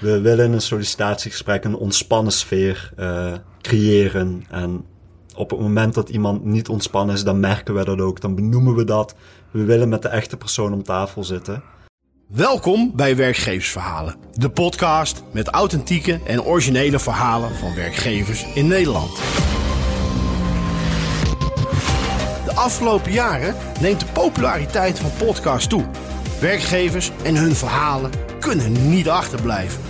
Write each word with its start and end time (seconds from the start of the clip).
We 0.00 0.20
willen 0.20 0.52
een 0.52 0.60
sollicitatiegesprek 0.60 1.64
een 1.64 1.76
ontspannen 1.76 2.32
sfeer 2.32 2.90
uh, 2.98 3.32
creëren. 3.60 4.44
En 4.48 4.84
op 5.34 5.50
het 5.50 5.60
moment 5.60 5.94
dat 5.94 6.08
iemand 6.08 6.44
niet 6.44 6.68
ontspannen 6.68 7.14
is, 7.14 7.24
dan 7.24 7.40
merken 7.40 7.74
we 7.74 7.84
dat 7.84 8.00
ook. 8.00 8.20
Dan 8.20 8.34
benoemen 8.34 8.74
we 8.74 8.84
dat. 8.84 9.14
We 9.50 9.64
willen 9.64 9.88
met 9.88 10.02
de 10.02 10.08
echte 10.08 10.36
persoon 10.36 10.72
om 10.72 10.82
tafel 10.82 11.24
zitten. 11.24 11.62
Welkom 12.26 12.92
bij 12.96 13.16
Werkgeversverhalen, 13.16 14.14
de 14.32 14.50
podcast 14.50 15.22
met 15.32 15.48
authentieke 15.48 16.20
en 16.26 16.42
originele 16.42 16.98
verhalen 16.98 17.54
van 17.54 17.74
werkgevers 17.74 18.46
in 18.54 18.66
Nederland. 18.66 19.16
De 22.44 22.52
afgelopen 22.54 23.12
jaren 23.12 23.54
neemt 23.80 24.00
de 24.00 24.06
populariteit 24.12 24.98
van 24.98 25.26
podcasts 25.26 25.68
toe. 25.68 25.84
Werkgevers 26.40 27.10
en 27.22 27.36
hun 27.36 27.54
verhalen 27.54 28.10
kunnen 28.38 28.90
niet 28.90 29.08
achterblijven. 29.08 29.89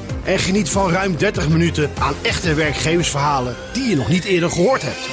en 0.23 0.39
geniet 0.39 0.69
van 0.69 0.91
ruim 0.91 1.17
30 1.17 1.49
minuten 1.49 1.89
aan 1.99 2.13
echte 2.21 2.53
werkgeversverhalen 2.53 3.55
die 3.73 3.89
je 3.89 3.95
nog 3.95 4.09
niet 4.09 4.23
eerder 4.23 4.49
gehoord 4.49 4.81
hebt. 4.81 5.09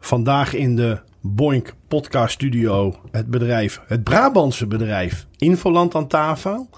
Vandaag 0.00 0.54
in 0.54 0.76
de 0.76 1.00
Boink 1.20 1.74
Podcast 1.88 2.34
Studio 2.34 2.96
het 3.10 3.26
bedrijf, 3.26 3.80
het 3.86 4.02
Brabantse 4.02 4.66
bedrijf 4.66 5.26
Infoland 5.36 5.94
aan 5.94 6.06
tafel. 6.06 6.68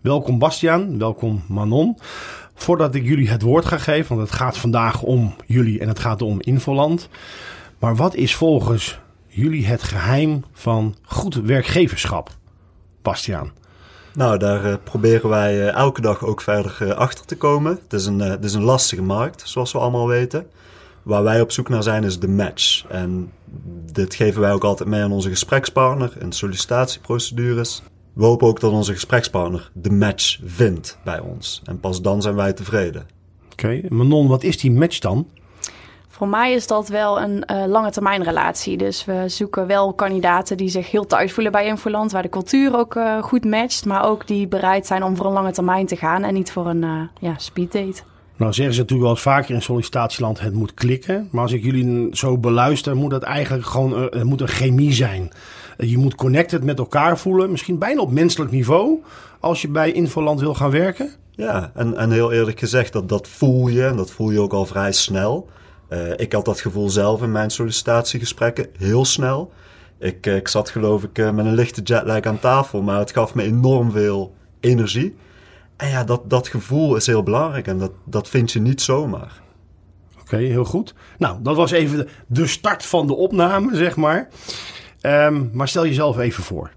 Welkom 0.00 0.38
Bastiaan, 0.38 0.98
welkom 0.98 1.42
Manon. 1.48 1.98
Voordat 2.54 2.94
ik 2.94 3.04
jullie 3.04 3.30
het 3.30 3.42
woord 3.42 3.64
ga 3.64 3.78
geven, 3.78 4.16
want 4.16 4.28
het 4.28 4.38
gaat 4.38 4.56
vandaag 4.56 5.02
om 5.02 5.34
jullie 5.46 5.80
en 5.80 5.88
het 5.88 5.98
gaat 5.98 6.22
om 6.22 6.40
Infoland. 6.40 7.08
Maar 7.78 7.96
wat 7.96 8.14
is 8.14 8.34
volgens 8.34 9.00
jullie 9.26 9.66
het 9.66 9.82
geheim 9.82 10.44
van 10.52 10.96
goed 11.02 11.34
werkgeverschap, 11.34 12.30
Bastiaan? 13.02 13.59
Nou, 14.14 14.38
daar 14.38 14.66
uh, 14.66 14.74
proberen 14.84 15.30
wij 15.30 15.56
uh, 15.56 15.74
elke 15.74 16.00
dag 16.00 16.24
ook 16.24 16.40
verder 16.40 16.78
uh, 16.82 16.90
achter 16.90 17.26
te 17.26 17.36
komen. 17.36 17.78
Het 17.82 17.92
is, 17.92 18.06
een, 18.06 18.18
het 18.18 18.44
is 18.44 18.54
een 18.54 18.62
lastige 18.62 19.02
markt, 19.02 19.42
zoals 19.48 19.72
we 19.72 19.78
allemaal 19.78 20.08
weten. 20.08 20.46
Waar 21.02 21.22
wij 21.22 21.40
op 21.40 21.52
zoek 21.52 21.68
naar 21.68 21.82
zijn 21.82 22.04
is 22.04 22.18
de 22.18 22.28
match. 22.28 22.84
En 22.88 23.32
dit 23.92 24.14
geven 24.14 24.40
wij 24.40 24.52
ook 24.52 24.64
altijd 24.64 24.88
mee 24.88 25.02
aan 25.02 25.12
onze 25.12 25.28
gesprekspartner 25.28 26.12
in 26.18 26.32
sollicitatieprocedures. 26.32 27.82
We 28.12 28.24
hopen 28.24 28.46
ook 28.46 28.60
dat 28.60 28.72
onze 28.72 28.92
gesprekspartner 28.92 29.70
de 29.74 29.90
match 29.90 30.38
vindt 30.44 30.98
bij 31.04 31.18
ons. 31.20 31.62
En 31.64 31.80
pas 31.80 32.02
dan 32.02 32.22
zijn 32.22 32.34
wij 32.34 32.52
tevreden. 32.52 33.06
Oké. 33.52 33.80
Manon, 33.88 34.28
wat 34.28 34.42
is 34.42 34.58
die 34.58 34.72
match 34.72 34.98
dan? 34.98 35.26
Voor 36.20 36.28
mij 36.28 36.52
is 36.52 36.66
dat 36.66 36.88
wel 36.88 37.20
een 37.20 37.44
uh, 37.52 37.64
lange 37.66 37.90
termijn 37.90 38.22
relatie. 38.22 38.76
Dus 38.76 39.04
we 39.04 39.24
zoeken 39.26 39.66
wel 39.66 39.92
kandidaten 39.92 40.56
die 40.56 40.68
zich 40.68 40.90
heel 40.90 41.06
thuis 41.06 41.32
voelen 41.32 41.52
bij 41.52 41.66
Infoland, 41.66 42.12
waar 42.12 42.22
de 42.22 42.28
cultuur 42.28 42.76
ook 42.76 42.94
uh, 42.94 43.22
goed 43.22 43.44
matcht, 43.44 43.84
maar 43.84 44.04
ook 44.04 44.26
die 44.26 44.48
bereid 44.48 44.86
zijn 44.86 45.02
om 45.02 45.16
voor 45.16 45.26
een 45.26 45.32
lange 45.32 45.52
termijn 45.52 45.86
te 45.86 45.96
gaan 45.96 46.22
en 46.22 46.34
niet 46.34 46.52
voor 46.52 46.66
een 46.66 46.82
uh, 46.82 47.00
ja, 47.20 47.34
speeddate. 47.36 48.02
Nou 48.36 48.52
zeggen 48.52 48.74
ze 48.74 48.80
natuurlijk 48.80 49.00
wel 49.00 49.10
eens 49.10 49.20
vaker 49.20 49.54
in 49.54 49.62
sollicitatieland, 49.62 50.40
het 50.40 50.54
moet 50.54 50.74
klikken. 50.74 51.28
Maar 51.30 51.42
als 51.42 51.52
ik 51.52 51.62
jullie 51.62 52.16
zo 52.16 52.38
beluister, 52.38 52.96
moet 52.96 53.10
dat 53.10 53.22
eigenlijk 53.22 53.66
gewoon 53.66 54.02
het 54.02 54.24
moet 54.24 54.40
een 54.40 54.48
chemie 54.48 54.92
zijn. 54.92 55.30
Je 55.78 55.98
moet 55.98 56.14
connected 56.14 56.64
met 56.64 56.78
elkaar 56.78 57.18
voelen, 57.18 57.50
misschien 57.50 57.78
bijna 57.78 58.00
op 58.00 58.10
menselijk 58.10 58.50
niveau, 58.50 59.02
als 59.40 59.62
je 59.62 59.68
bij 59.68 59.92
Infoland 59.92 60.40
wil 60.40 60.54
gaan 60.54 60.70
werken. 60.70 61.10
Ja, 61.30 61.70
en, 61.74 61.96
en 61.96 62.10
heel 62.10 62.32
eerlijk 62.32 62.58
gezegd, 62.58 62.92
dat, 62.92 63.08
dat 63.08 63.28
voel 63.28 63.68
je 63.68 63.86
en 63.86 63.96
dat 63.96 64.10
voel 64.10 64.30
je 64.30 64.40
ook 64.40 64.52
al 64.52 64.66
vrij 64.66 64.92
snel. 64.92 65.48
Uh, 65.90 66.10
ik 66.16 66.32
had 66.32 66.44
dat 66.44 66.60
gevoel 66.60 66.88
zelf 66.88 67.22
in 67.22 67.32
mijn 67.32 67.50
sollicitatiegesprekken 67.50 68.66
heel 68.78 69.04
snel. 69.04 69.52
Ik, 69.98 70.26
ik 70.26 70.48
zat 70.48 70.70
geloof 70.70 71.02
ik 71.02 71.16
met 71.16 71.46
een 71.46 71.54
lichte 71.54 71.82
jetlag 71.82 72.22
aan 72.22 72.38
tafel, 72.38 72.82
maar 72.82 72.98
het 72.98 73.12
gaf 73.12 73.34
me 73.34 73.42
enorm 73.42 73.90
veel 73.90 74.34
energie. 74.60 75.16
En 75.76 75.88
ja, 75.88 76.04
dat, 76.04 76.30
dat 76.30 76.48
gevoel 76.48 76.96
is 76.96 77.06
heel 77.06 77.22
belangrijk 77.22 77.66
en 77.66 77.78
dat, 77.78 77.92
dat 78.04 78.28
vind 78.28 78.52
je 78.52 78.60
niet 78.60 78.82
zomaar. 78.82 79.40
Oké, 80.12 80.22
okay, 80.22 80.44
heel 80.44 80.64
goed. 80.64 80.94
Nou, 81.18 81.38
dat 81.42 81.56
was 81.56 81.70
even 81.70 81.96
de, 81.96 82.06
de 82.26 82.46
start 82.46 82.84
van 82.84 83.06
de 83.06 83.14
opname, 83.14 83.76
zeg 83.76 83.96
maar. 83.96 84.28
Um, 85.02 85.50
maar 85.52 85.68
stel 85.68 85.86
jezelf 85.86 86.18
even 86.18 86.42
voor. 86.42 86.70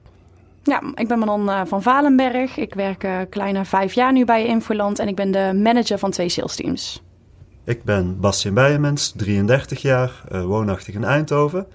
Ja, 0.63 0.81
ik 0.95 1.07
ben 1.07 1.19
Manon 1.19 1.68
van 1.68 1.81
Valenberg. 1.81 2.57
Ik 2.57 2.74
werk 2.74 3.03
uh, 3.03 3.19
kleine 3.30 3.66
vijf 3.66 3.94
jaar 3.94 4.12
nu 4.12 4.25
bij 4.25 4.45
Infoland 4.45 5.00
en 5.00 5.07
ik 5.07 5.16
ben 5.16 5.31
de 5.31 5.59
manager 5.63 5.97
van 5.97 6.12
twee 6.12 6.30
sales 6.30 6.56
teams. 6.56 7.03
Ik 7.66 7.84
ben 7.84 8.19
Bastien 8.19 8.53
Bijemens, 8.53 9.13
33 9.16 9.81
jaar, 9.81 10.24
uh, 10.31 10.46
woonachtig 10.46 10.94
in 10.94 11.03
Eindhoven 11.03 11.66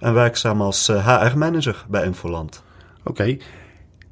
en 0.00 0.14
werkzaam 0.14 0.60
als 0.60 0.86
HR-manager 0.86 1.84
bij 1.88 2.04
Infoland. 2.04 2.62
Oké, 3.04 3.36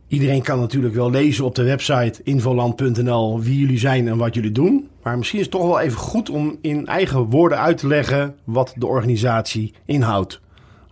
iedereen 0.08 0.42
kan 0.42 0.58
natuurlijk 0.58 0.94
wel 0.94 1.10
lezen 1.10 1.44
op 1.44 1.54
de 1.54 1.62
website 1.62 2.20
infoland.nl 2.22 3.40
wie 3.40 3.58
jullie 3.58 3.78
zijn 3.78 4.08
en 4.08 4.16
wat 4.16 4.34
jullie 4.34 4.52
doen. 4.52 4.88
Maar 5.02 5.18
misschien 5.18 5.38
is 5.38 5.44
het 5.44 5.54
toch 5.54 5.66
wel 5.66 5.80
even 5.80 5.98
goed 5.98 6.30
om 6.30 6.58
in 6.60 6.86
eigen 6.86 7.30
woorden 7.30 7.58
uit 7.58 7.78
te 7.78 7.86
leggen 7.86 8.36
wat 8.44 8.72
de 8.76 8.86
organisatie 8.86 9.74
inhoudt. 9.84 10.40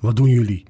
Wat 0.01 0.17
doen 0.17 0.29
jullie? 0.29 0.65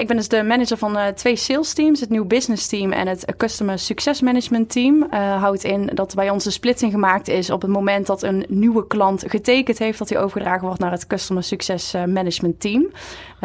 Ik 0.00 0.06
ben 0.06 0.16
dus 0.16 0.28
de 0.28 0.42
manager 0.42 0.76
van 0.76 0.96
uh, 0.96 1.06
twee 1.06 1.36
sales 1.36 1.72
teams, 1.72 2.00
het 2.00 2.10
New 2.10 2.26
Business 2.26 2.66
Team 2.66 2.92
en 2.92 3.06
het 3.06 3.34
Customer 3.36 3.78
Success 3.78 4.20
Management 4.20 4.70
Team. 4.70 5.06
Uh, 5.10 5.42
houdt 5.42 5.64
in 5.64 5.90
dat 5.94 6.14
bij 6.14 6.30
ons 6.30 6.44
een 6.44 6.52
splitsing 6.52 6.92
gemaakt 6.92 7.28
is 7.28 7.50
op 7.50 7.62
het 7.62 7.70
moment 7.70 8.06
dat 8.06 8.22
een 8.22 8.44
nieuwe 8.48 8.86
klant 8.86 9.24
getekend 9.26 9.78
heeft, 9.78 9.98
dat 9.98 10.08
hij 10.08 10.18
overgedragen 10.18 10.64
wordt 10.66 10.80
naar 10.80 10.90
het 10.90 11.06
Customer 11.06 11.42
Success 11.42 11.94
uh, 11.94 12.04
Management 12.04 12.60
Team. 12.60 12.90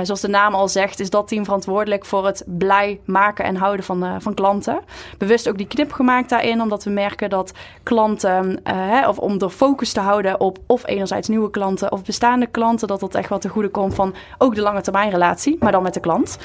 Zoals 0.01 0.21
de 0.21 0.27
naam 0.27 0.53
al 0.55 0.67
zegt, 0.67 0.99
is 0.99 1.09
dat 1.09 1.27
team 1.27 1.43
verantwoordelijk 1.43 2.05
voor 2.05 2.25
het 2.25 2.43
blij 2.45 2.99
maken 3.05 3.45
en 3.45 3.55
houden 3.55 3.85
van, 3.85 4.21
van 4.21 4.33
klanten. 4.33 4.79
Bewust 5.17 5.49
ook 5.49 5.57
die 5.57 5.67
knip 5.67 5.91
gemaakt 5.91 6.29
daarin, 6.29 6.61
omdat 6.61 6.83
we 6.83 6.89
merken 6.89 7.29
dat 7.29 7.51
klanten, 7.83 8.59
hè, 8.63 9.07
of 9.07 9.17
om 9.17 9.37
de 9.37 9.49
focus 9.49 9.91
te 9.91 9.99
houden 9.99 10.39
op 10.39 10.57
of 10.67 10.87
enerzijds 10.87 11.27
nieuwe 11.27 11.49
klanten 11.49 11.91
of 11.91 12.03
bestaande 12.03 12.47
klanten, 12.47 12.87
dat 12.87 12.99
dat 12.99 13.15
echt 13.15 13.29
wel 13.29 13.39
te 13.39 13.49
goede 13.49 13.69
komt 13.69 13.95
van 13.95 14.15
ook 14.37 14.55
de 14.55 14.61
lange 14.61 14.81
termijn 14.81 15.09
relatie, 15.09 15.57
maar 15.59 15.71
dan 15.71 15.83
met 15.83 15.93
de 15.93 15.99
klant. 15.99 16.37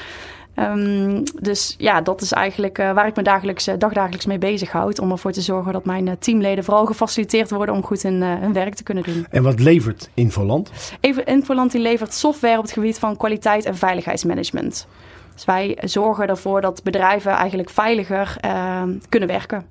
Um, 0.59 1.23
dus 1.41 1.75
ja, 1.77 2.01
dat 2.01 2.21
is 2.21 2.31
eigenlijk 2.31 2.79
uh, 2.79 2.93
waar 2.93 3.07
ik 3.07 3.15
me 3.15 3.23
dagelijks, 3.23 3.67
uh, 3.67 3.75
dagdagelijks 3.77 4.25
mee 4.25 4.37
bezighoud. 4.37 4.99
Om 4.99 5.11
ervoor 5.11 5.31
te 5.31 5.41
zorgen 5.41 5.73
dat 5.73 5.85
mijn 5.85 6.07
uh, 6.07 6.13
teamleden 6.19 6.63
vooral 6.63 6.85
gefaciliteerd 6.85 7.49
worden 7.49 7.75
om 7.75 7.83
goed 7.83 8.03
hun, 8.03 8.21
hun, 8.21 8.53
werk 8.53 8.75
te 8.75 8.83
kunnen 8.83 9.03
doen. 9.03 9.25
En 9.29 9.43
wat 9.43 9.59
levert 9.59 10.09
Infoland? 10.13 10.71
Even, 10.99 11.25
Infoland 11.25 11.71
die 11.71 11.81
levert 11.81 12.13
software 12.13 12.57
op 12.57 12.63
het 12.63 12.71
gebied 12.71 12.99
van 12.99 13.17
kwaliteit 13.17 13.65
en 13.65 13.75
veiligheidsmanagement. 13.75 14.87
Dus 15.33 15.45
wij 15.45 15.77
zorgen 15.83 16.27
ervoor 16.27 16.61
dat 16.61 16.83
bedrijven 16.83 17.31
eigenlijk 17.31 17.69
veiliger 17.69 18.37
ehm, 18.39 18.89
kunnen 19.09 19.29
werken. 19.29 19.65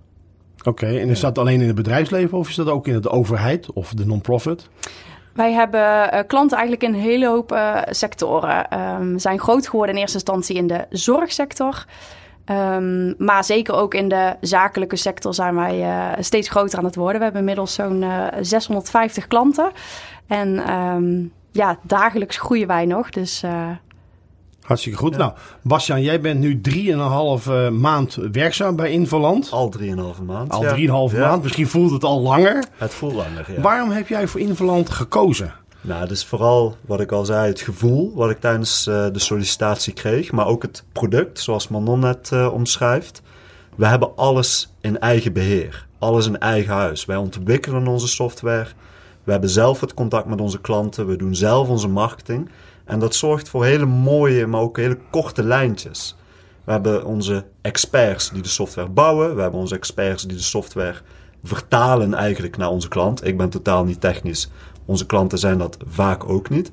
Oké, 0.59 0.69
okay, 0.69 1.01
en 1.01 1.09
is 1.09 1.21
dat 1.21 1.39
alleen 1.39 1.61
in 1.61 1.67
het 1.67 1.77
bedrijfsleven 1.77 2.39
of 2.39 2.49
is 2.49 2.55
dat 2.55 2.69
ook 2.69 2.87
in 2.87 3.01
de 3.01 3.11
overheid 3.11 3.73
of 3.73 3.95
de 3.95 4.07
non-profit? 4.07 4.69
Wij 5.35 5.53
hebben 5.53 6.15
uh, 6.15 6.21
klanten 6.27 6.59
eigenlijk 6.59 6.89
in 6.89 6.95
een 6.95 7.07
hele 7.07 7.27
hoop 7.27 7.53
uh, 7.53 7.81
sectoren. 7.87 8.81
Um, 8.81 9.19
zijn 9.19 9.39
groot 9.39 9.69
geworden 9.69 9.95
in 9.95 10.01
eerste 10.01 10.17
instantie 10.17 10.57
in 10.57 10.67
de 10.67 10.87
zorgsector. 10.91 11.85
Um, 12.47 13.15
maar 13.19 13.45
zeker 13.45 13.75
ook 13.75 13.95
in 13.95 14.09
de 14.09 14.37
zakelijke 14.41 14.97
sector 14.97 15.35
zijn 15.35 15.55
wij 15.55 15.81
uh, 15.81 16.23
steeds 16.23 16.49
groter 16.49 16.79
aan 16.79 16.85
het 16.85 16.95
worden. 16.95 17.17
We 17.19 17.23
hebben 17.23 17.41
inmiddels 17.41 17.75
zo'n 17.75 18.05
650 18.41 19.27
klanten. 19.27 19.71
En 20.27 20.73
um, 20.73 21.33
ja, 21.51 21.79
dagelijks 21.83 22.39
groeien 22.39 22.67
wij 22.67 22.87
nog. 22.87 23.11
Dus 23.11 23.43
Hartstikke 24.65 24.99
goed. 24.99 25.13
Ja. 25.13 25.19
Nou, 25.19 25.33
Bastiaan, 25.63 26.03
jij 26.03 26.21
bent 26.21 26.41
nu 26.41 26.61
3,5 26.71 26.75
uh, 27.49 27.69
maand 27.69 28.19
werkzaam 28.33 28.77
bij 28.77 28.91
Infoland. 28.91 29.51
Al 29.51 29.75
3,5 29.81 29.87
maand. 30.27 30.53
Al 30.53 30.65
3,5 30.65 30.77
ja. 30.77 31.19
maand. 31.19 31.43
Misschien 31.43 31.69
voelt 31.69 31.91
het 31.91 32.05
al 32.05 32.21
langer. 32.21 32.65
Het 32.77 32.95
voelt 32.95 33.15
langer, 33.15 33.53
ja. 33.53 33.61
Waarom 33.61 33.91
heb 33.91 34.09
jij 34.09 34.27
voor 34.27 34.41
Infoland 34.41 34.91
gekozen? 34.91 35.55
Nou, 35.81 36.09
dus 36.09 36.25
vooral 36.25 36.77
wat 36.81 37.01
ik 37.01 37.13
al 37.13 37.25
zei, 37.25 37.49
het 37.49 37.61
gevoel 37.61 38.13
wat 38.15 38.31
ik 38.31 38.41
tijdens 38.41 38.87
uh, 38.87 39.07
de 39.13 39.19
sollicitatie 39.19 39.93
kreeg. 39.93 40.33
Maar 40.33 40.47
ook 40.47 40.63
het 40.63 40.85
product, 40.93 41.41
zoals 41.41 41.69
Manon 41.69 41.99
net 41.99 42.31
uh, 42.33 42.53
omschrijft. 42.53 43.23
We 43.75 43.87
hebben 43.87 44.17
alles 44.17 44.75
in 44.81 45.01
eigen 45.01 45.33
beheer. 45.33 45.87
Alles 45.99 46.27
in 46.27 46.39
eigen 46.39 46.75
huis. 46.75 47.05
Wij 47.05 47.17
ontwikkelen 47.17 47.87
onze 47.87 48.09
software. 48.09 48.67
We 49.25 49.33
hebben 49.33 49.51
zelf 49.51 49.81
het 49.81 49.95
contact 49.95 50.27
met 50.27 50.41
onze 50.41 50.61
klanten. 50.61 51.07
We 51.07 51.17
doen 51.17 51.35
zelf 51.35 51.69
onze 51.69 51.89
marketing. 51.89 52.51
En 52.85 52.99
dat 52.99 53.15
zorgt 53.15 53.49
voor 53.49 53.65
hele 53.65 53.87
mooie, 53.87 54.47
maar 54.47 54.61
ook 54.61 54.77
hele 54.77 54.99
korte 55.11 55.43
lijntjes. 55.43 56.17
We 56.65 56.73
hebben 56.73 57.05
onze 57.05 57.45
experts 57.61 58.31
die 58.31 58.43
de 58.43 58.49
software 58.49 58.89
bouwen. 58.89 59.35
We 59.35 59.43
hebben 59.43 59.61
onze 59.61 59.75
experts 59.75 60.23
die 60.23 60.37
de 60.37 60.43
software 60.43 60.97
vertalen 61.43 62.15
eigenlijk 62.15 62.57
naar 62.57 62.69
onze 62.69 62.89
klant. 62.89 63.27
Ik 63.27 63.37
ben 63.37 63.51
totaal 63.51 63.85
niet 63.85 64.01
technisch. 64.01 64.51
Onze 64.85 65.07
klanten 65.07 65.39
zijn 65.39 65.59
dat 65.59 65.77
vaak 65.87 66.29
ook 66.29 66.51
niet. 66.51 66.71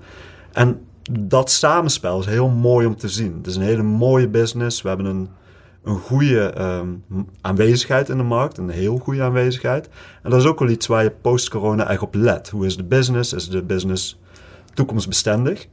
En 0.52 0.86
dat 1.12 1.52
samenspel 1.52 2.20
is 2.20 2.26
heel 2.26 2.50
mooi 2.50 2.88
om 2.88 2.96
te 2.96 3.10
zien. 3.10 3.34
Het 3.38 3.48
is 3.48 3.56
een 3.56 3.62
hele 3.62 3.84
mooie 3.84 4.28
business. 4.28 4.82
We 4.82 4.88
hebben 4.88 5.06
een, 5.06 5.30
een 5.84 6.00
goede 6.00 6.62
um, 6.62 7.04
aanwezigheid 7.42 8.10
in 8.10 8.18
de 8.18 8.24
markt, 8.24 8.58
een 8.58 8.70
heel 8.70 8.98
goede 8.98 9.24
aanwezigheid. 9.24 9.90
En 10.24 10.30
dat 10.30 10.40
is 10.40 10.46
ook 10.46 10.60
wel 10.60 10.70
iets 10.70 10.88
waar 10.88 11.04
je 11.04 11.12
post-corona 11.12 11.90
echt 11.90 12.02
op 12.02 12.16
let. 12.16 12.50
Hoe 12.50 12.66
is 12.66 12.78
de 12.78 12.84
business? 12.84 13.34
Is 13.34 13.50
de 13.50 13.64
business 13.64 14.20
toekomstbestendig? 14.74 15.68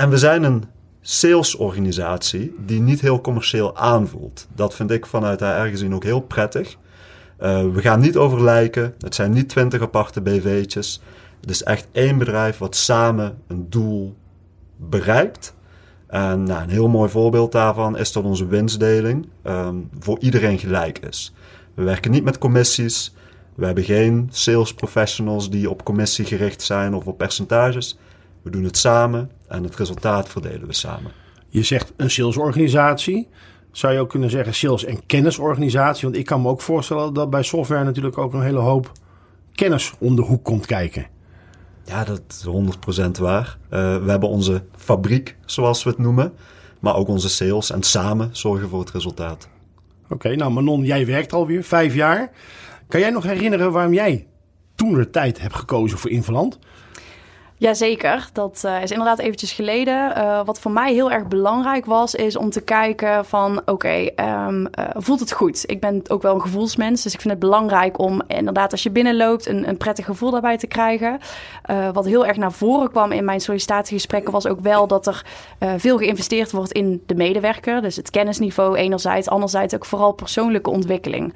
En 0.00 0.10
we 0.10 0.18
zijn 0.18 0.42
een 0.42 0.64
salesorganisatie 1.00 2.54
die 2.66 2.80
niet 2.80 3.00
heel 3.00 3.20
commercieel 3.20 3.76
aanvoelt. 3.76 4.46
Dat 4.54 4.74
vind 4.74 4.90
ik 4.90 5.06
vanuit 5.06 5.40
HR 5.40 5.68
gezien 5.68 5.94
ook 5.94 6.04
heel 6.04 6.20
prettig. 6.20 6.76
Uh, 7.40 7.70
we 7.72 7.80
gaan 7.80 8.00
niet 8.00 8.16
over 8.16 8.42
lijken. 8.42 8.94
Het 8.98 9.14
zijn 9.14 9.32
niet 9.32 9.48
twintig 9.48 9.82
aparte 9.82 10.20
BV'tjes. 10.20 11.02
Het 11.40 11.50
is 11.50 11.62
echt 11.62 11.88
één 11.92 12.18
bedrijf 12.18 12.58
wat 12.58 12.76
samen 12.76 13.38
een 13.46 13.66
doel 13.70 14.16
bereikt. 14.76 15.54
En 16.06 16.42
nou, 16.42 16.62
een 16.62 16.70
heel 16.70 16.88
mooi 16.88 17.10
voorbeeld 17.10 17.52
daarvan 17.52 17.98
is 17.98 18.12
dat 18.12 18.24
onze 18.24 18.46
winstdeling 18.46 19.28
um, 19.44 19.88
voor 19.98 20.18
iedereen 20.18 20.58
gelijk 20.58 20.98
is. 20.98 21.34
We 21.74 21.82
werken 21.82 22.10
niet 22.10 22.24
met 22.24 22.38
commissies. 22.38 23.14
We 23.54 23.66
hebben 23.66 23.84
geen 23.84 24.28
sales 24.32 24.74
professionals 24.74 25.50
die 25.50 25.70
op 25.70 25.84
commissie 25.84 26.24
gericht 26.24 26.62
zijn 26.62 26.94
of 26.94 27.06
op 27.06 27.18
percentages. 27.18 27.98
We 28.42 28.50
doen 28.50 28.64
het 28.64 28.76
samen 28.76 29.30
en 29.50 29.64
het 29.64 29.76
resultaat 29.76 30.28
verdelen 30.28 30.66
we 30.66 30.72
samen. 30.72 31.12
Je 31.48 31.62
zegt 31.62 31.92
een 31.96 32.10
salesorganisatie. 32.10 33.28
Zou 33.72 33.92
je 33.92 34.00
ook 34.00 34.08
kunnen 34.08 34.30
zeggen 34.30 34.54
sales- 34.54 34.84
en 34.84 35.06
kennisorganisatie? 35.06 36.02
Want 36.02 36.16
ik 36.16 36.26
kan 36.26 36.42
me 36.42 36.48
ook 36.48 36.60
voorstellen 36.60 37.14
dat 37.14 37.30
bij 37.30 37.42
software 37.42 37.84
natuurlijk 37.84 38.18
ook 38.18 38.32
een 38.32 38.42
hele 38.42 38.58
hoop 38.58 38.92
kennis 39.54 39.92
om 39.98 40.16
de 40.16 40.22
hoek 40.22 40.44
komt 40.44 40.66
kijken. 40.66 41.06
Ja, 41.84 42.04
dat 42.04 42.22
is 42.28 42.44
100% 42.44 43.18
waar. 43.18 43.58
Uh, 43.64 43.70
we 44.04 44.10
hebben 44.10 44.28
onze 44.28 44.62
fabriek, 44.76 45.36
zoals 45.44 45.82
we 45.82 45.90
het 45.90 45.98
noemen. 45.98 46.32
Maar 46.80 46.96
ook 46.96 47.08
onze 47.08 47.28
sales. 47.28 47.70
En 47.70 47.82
samen 47.82 48.28
zorgen 48.32 48.68
voor 48.68 48.80
het 48.80 48.90
resultaat. 48.90 49.48
Oké, 50.04 50.14
okay, 50.14 50.34
nou 50.34 50.52
Manon, 50.52 50.84
jij 50.84 51.06
werkt 51.06 51.32
alweer 51.32 51.64
vijf 51.64 51.94
jaar. 51.94 52.30
Kan 52.88 53.00
jij 53.00 53.10
nog 53.10 53.22
herinneren 53.22 53.72
waarom 53.72 53.92
jij 53.92 54.26
toen 54.74 54.94
de 54.94 55.10
tijd 55.10 55.40
hebt 55.40 55.54
gekozen 55.54 55.98
voor 55.98 56.10
Invaland? 56.10 56.58
Jazeker, 57.60 58.28
dat 58.32 58.62
uh, 58.66 58.82
is 58.82 58.90
inderdaad 58.90 59.18
eventjes 59.18 59.52
geleden. 59.52 60.12
Uh, 60.16 60.40
wat 60.44 60.60
voor 60.60 60.70
mij 60.70 60.92
heel 60.92 61.10
erg 61.10 61.28
belangrijk 61.28 61.86
was, 61.86 62.14
is 62.14 62.36
om 62.36 62.50
te 62.50 62.60
kijken 62.60 63.24
van... 63.24 63.62
oké, 63.64 64.10
um, 64.16 64.60
uh, 64.60 64.84
voelt 64.94 65.20
het 65.20 65.32
goed? 65.32 65.64
Ik 65.66 65.80
ben 65.80 66.02
ook 66.08 66.22
wel 66.22 66.34
een 66.34 66.40
gevoelsmens, 66.40 67.02
dus 67.02 67.14
ik 67.14 67.20
vind 67.20 67.32
het 67.32 67.42
belangrijk 67.42 67.98
om 67.98 68.22
inderdaad 68.26 68.72
als 68.72 68.82
je 68.82 68.90
binnenloopt... 68.90 69.46
een, 69.46 69.68
een 69.68 69.76
prettig 69.76 70.04
gevoel 70.04 70.30
daarbij 70.30 70.56
te 70.56 70.66
krijgen. 70.66 71.18
wat 71.92 72.04
heel 72.04 72.26
erg 72.26 72.36
naar 72.36 72.52
voren 72.52 72.90
kwam 72.90 73.12
in 73.12 73.24
mijn 73.24 73.40
sollicitatiegesprekken... 73.40 74.32
was 74.32 74.46
ook 74.46 74.60
wel 74.60 74.86
dat 74.86 75.06
er 75.06 75.24
veel 75.76 75.98
geïnvesteerd 75.98 76.50
wordt 76.50 76.72
in 76.72 77.02
de 77.06 77.14
medewerker. 77.14 77.82
Dus 77.82 77.96
het 77.96 78.10
kennisniveau 78.10 78.76
enerzijds, 78.76 79.28
anderzijds 79.28 79.74
ook 79.74 79.86
vooral 79.86 80.12
persoonlijke 80.12 80.70
ontwikkeling. 80.70 81.34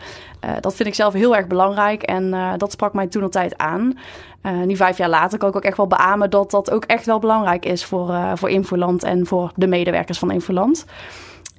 Dat 0.61 0.75
vind 0.75 0.89
ik 0.89 0.95
zelf 0.95 1.13
heel 1.13 1.37
erg 1.37 1.47
belangrijk 1.47 2.03
en 2.03 2.35
dat 2.57 2.73
sprak 2.73 2.93
mij 2.93 3.07
toen 3.07 3.23
altijd 3.23 3.59
aan... 3.59 3.99
Uh, 4.43 4.63
nu 4.63 4.77
vijf 4.77 4.99
jaar 4.99 5.09
later 5.09 5.39
kan 5.39 5.49
ik 5.49 5.57
ook 5.57 5.65
echt 5.65 5.77
wel 5.77 5.87
beamen 5.87 6.31
dat 6.31 6.51
dat 6.51 6.71
ook 6.71 6.85
echt 6.85 7.07
wel 7.07 7.19
belangrijk 7.19 7.65
is 7.65 7.85
voor, 7.85 8.15
voor 8.35 8.51
Infoland 8.51 9.03
en 9.03 9.27
voor 9.27 9.53
de 9.57 9.67
medewerkers 9.67 10.19
van 10.19 10.31
Infoland. 10.31 10.85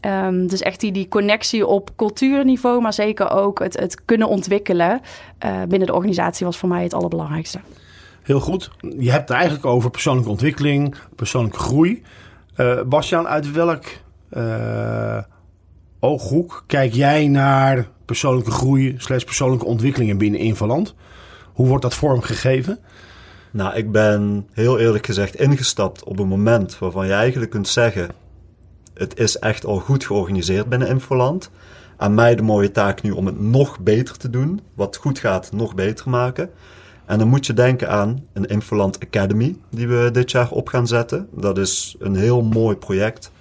Um, 0.01 0.47
dus 0.47 0.61
echt 0.61 0.79
die, 0.79 0.91
die 0.91 1.07
connectie 1.07 1.67
op 1.67 1.89
cultuurniveau, 1.95 2.81
maar 2.81 2.93
zeker 2.93 3.31
ook 3.31 3.59
het, 3.59 3.79
het 3.79 4.05
kunnen 4.05 4.27
ontwikkelen 4.27 5.01
binnen 5.67 5.88
de 5.88 5.93
organisatie 5.93 6.45
was 6.45 6.57
voor 6.57 6.69
mij 6.69 6.83
het 6.83 6.93
allerbelangrijkste. 6.93 7.59
Heel 8.23 8.39
goed. 8.39 8.71
Je 8.79 9.11
hebt 9.11 9.29
het 9.29 9.38
eigenlijk 9.38 9.65
over 9.65 9.89
persoonlijke 9.89 10.29
ontwikkeling, 10.29 10.95
persoonlijke 11.15 11.59
groei. 11.59 12.03
Uh, 12.57 12.81
Bastiaan, 12.81 13.27
uit 13.27 13.51
welk 13.51 13.83
ooghoek 15.99 16.63
kijk 16.67 16.93
jij 16.93 17.27
naar 17.27 17.88
persoonlijke 18.05 18.51
groei 18.51 18.95
slash 18.97 19.23
persoonlijke 19.23 19.65
ontwikkelingen 19.65 20.17
binnen 20.17 20.39
Infoland? 20.39 20.95
Hoe 21.53 21.67
wordt 21.67 21.83
dat 21.83 21.93
vormgegeven? 21.93 22.79
Nou, 23.51 23.75
ik 23.75 23.91
ben 23.91 24.47
heel 24.51 24.79
eerlijk 24.79 25.05
gezegd 25.05 25.35
ingestapt 25.35 26.03
op 26.03 26.19
een 26.19 26.27
moment 26.27 26.79
waarvan 26.79 27.07
je 27.07 27.13
eigenlijk 27.13 27.51
kunt 27.51 27.67
zeggen: 27.67 28.09
het 28.93 29.19
is 29.19 29.39
echt 29.39 29.65
al 29.65 29.79
goed 29.79 30.05
georganiseerd 30.05 30.69
binnen 30.69 30.87
Infoland. 30.87 31.49
Aan 31.97 32.13
mij 32.13 32.35
de 32.35 32.41
mooie 32.41 32.71
taak 32.71 33.01
nu 33.01 33.11
om 33.11 33.25
het 33.25 33.39
nog 33.39 33.79
beter 33.79 34.17
te 34.17 34.29
doen. 34.29 34.61
Wat 34.73 34.95
goed 34.95 35.19
gaat, 35.19 35.51
nog 35.51 35.75
beter 35.75 36.09
maken. 36.09 36.49
En 37.05 37.19
dan 37.19 37.27
moet 37.27 37.45
je 37.45 37.53
denken 37.53 37.89
aan 37.89 38.25
een 38.33 38.45
Infoland 38.45 38.99
Academy, 39.05 39.55
die 39.69 39.87
we 39.87 40.09
dit 40.11 40.31
jaar 40.31 40.51
op 40.51 40.67
gaan 40.67 40.87
zetten. 40.87 41.27
Dat 41.31 41.57
is 41.57 41.95
een 41.99 42.15
heel 42.15 42.41
mooi 42.41 42.75
project 42.75 43.31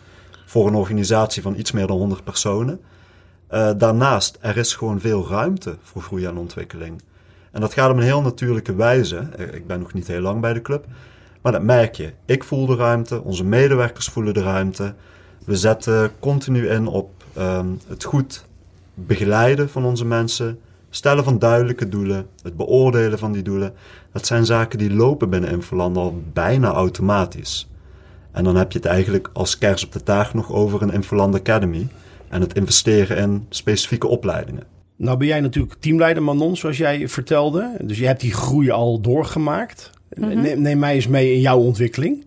voor 0.46 0.66
een 0.66 0.74
organisatie 0.74 1.42
van 1.42 1.58
iets 1.58 1.72
meer 1.72 1.86
dan 1.86 1.98
100 1.98 2.24
personen. 2.24 2.80
Uh, 3.54 3.70
daarnaast, 3.76 4.38
er 4.40 4.56
is 4.56 4.74
gewoon 4.74 5.00
veel 5.00 5.28
ruimte 5.28 5.76
voor 5.82 6.02
groei 6.02 6.24
en 6.24 6.36
ontwikkeling. 6.36 7.02
En 7.50 7.60
dat 7.60 7.72
gaat 7.72 7.90
op 7.90 7.96
een 7.96 8.02
heel 8.02 8.22
natuurlijke 8.22 8.74
wijze. 8.74 9.16
Eh, 9.36 9.54
ik 9.54 9.66
ben 9.66 9.80
nog 9.80 9.92
niet 9.92 10.06
heel 10.06 10.20
lang 10.20 10.40
bij 10.40 10.52
de 10.52 10.62
club. 10.62 10.86
Maar 11.40 11.52
dat 11.52 11.62
merk 11.62 11.94
je. 11.94 12.12
Ik 12.24 12.44
voel 12.44 12.66
de 12.66 12.76
ruimte, 12.76 13.22
onze 13.22 13.44
medewerkers 13.44 14.08
voelen 14.08 14.34
de 14.34 14.42
ruimte. 14.42 14.94
We 15.44 15.56
zetten 15.56 16.10
continu 16.18 16.68
in 16.68 16.86
op 16.86 17.10
um, 17.38 17.80
het 17.86 18.04
goed 18.04 18.44
begeleiden 18.94 19.70
van 19.70 19.84
onze 19.84 20.04
mensen, 20.04 20.58
stellen 20.90 21.24
van 21.24 21.38
duidelijke 21.38 21.88
doelen, 21.88 22.26
het 22.42 22.56
beoordelen 22.56 23.18
van 23.18 23.32
die 23.32 23.42
doelen. 23.42 23.74
Dat 24.12 24.26
zijn 24.26 24.44
zaken 24.44 24.78
die 24.78 24.94
lopen 24.94 25.30
binnen 25.30 25.50
Infoland 25.50 25.96
al 25.96 26.22
bijna 26.32 26.72
automatisch. 26.72 27.68
En 28.30 28.44
dan 28.44 28.56
heb 28.56 28.72
je 28.72 28.78
het 28.78 28.86
eigenlijk 28.86 29.30
als 29.32 29.58
kers 29.58 29.84
op 29.84 29.92
de 29.92 30.02
taart 30.02 30.34
nog 30.34 30.52
over 30.52 30.82
een 30.82 30.92
Infoland 30.92 31.34
Academy 31.34 31.88
en 32.34 32.40
het 32.40 32.54
investeren 32.54 33.16
in 33.16 33.46
specifieke 33.48 34.06
opleidingen. 34.06 34.62
Nou 34.96 35.16
ben 35.16 35.26
jij 35.26 35.40
natuurlijk 35.40 35.74
teamleider 35.78 36.22
Manon, 36.22 36.56
zoals 36.56 36.76
jij 36.76 37.08
vertelde. 37.08 37.76
Dus 37.82 37.98
je 37.98 38.06
hebt 38.06 38.20
die 38.20 38.32
groei 38.32 38.70
al 38.70 39.00
doorgemaakt. 39.00 39.90
Mhm. 40.14 40.40
neem, 40.40 40.60
neem, 40.60 40.78
mij 40.78 40.94
eens 40.94 41.06
mee 41.06 41.34
in 41.34 41.40
jouw 41.40 41.58
ontwikkeling. 41.58 42.26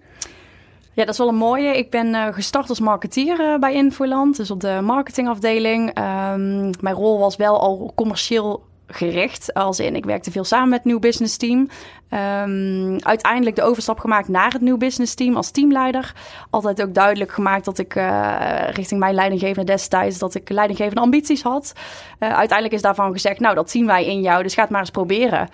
Ja, 0.94 1.04
dat 1.04 1.14
is 1.14 1.18
wel 1.18 1.28
een 1.28 1.36
mooie. 1.36 1.78
Ik 1.78 1.90
ben 1.90 2.08
uh, 2.08 2.28
gestart 2.32 2.70
als 2.70 2.80
marketeer 2.80 3.40
uh, 3.40 3.58
bij 3.58 3.74
Infoland, 3.74 4.38
dus 4.38 4.52
op 4.52 4.62
de 4.62 4.80
marketingafdeling. 4.84 5.88
Um, 5.88 6.70
mijn 6.82 6.96
rol 6.96 7.20
was 7.20 7.36
wel 7.36 7.60
al 7.60 7.92
commercieel 7.96 8.64
gericht. 8.88 9.54
Als 9.54 9.80
in, 9.80 9.96
ik 9.96 10.06
werkte 10.06 10.32
veel 10.32 10.44
samen 10.44 10.70
met 10.70 10.78
het 10.78 10.88
nieuw 10.88 11.00
business 11.00 11.38
team. 11.38 11.70
Um, 12.14 12.98
uiteindelijk 13.00 13.56
de 13.56 13.64
overstap 13.64 14.00
gemaakt 14.00 14.28
naar 14.28 14.52
het 14.52 14.62
nieuw 14.62 14.78
business 14.78 15.14
team 15.14 15.36
als 15.36 15.52
teamleider. 15.52 16.14
Altijd 16.50 16.82
ook 16.82 16.94
duidelijk 16.94 17.32
gemaakt 17.32 17.66
dat 17.66 17.78
ik 17.78 17.96
uh, 17.96 18.70
richting 18.72 19.00
mijn 19.00 19.14
leidinggevende 19.14 19.72
destijds... 19.72 20.18
dat 20.18 20.36
ik 20.36 20.50
leidinggevende 20.50 21.02
ambities 21.02 21.42
had. 21.42 21.74
Uh, 22.20 22.30
uiteindelijk 22.30 22.74
is 22.74 22.82
daarvan 22.82 23.12
gezegd, 23.12 23.40
nou 23.40 23.56
dat 23.56 23.70
zien 23.70 23.86
wij 23.86 24.06
in 24.06 24.22
jou, 24.22 24.44
dus 24.44 24.54
ga 24.54 24.62
het 24.62 24.70
maar 24.70 24.80
eens 24.80 24.90
proberen. 24.90 25.50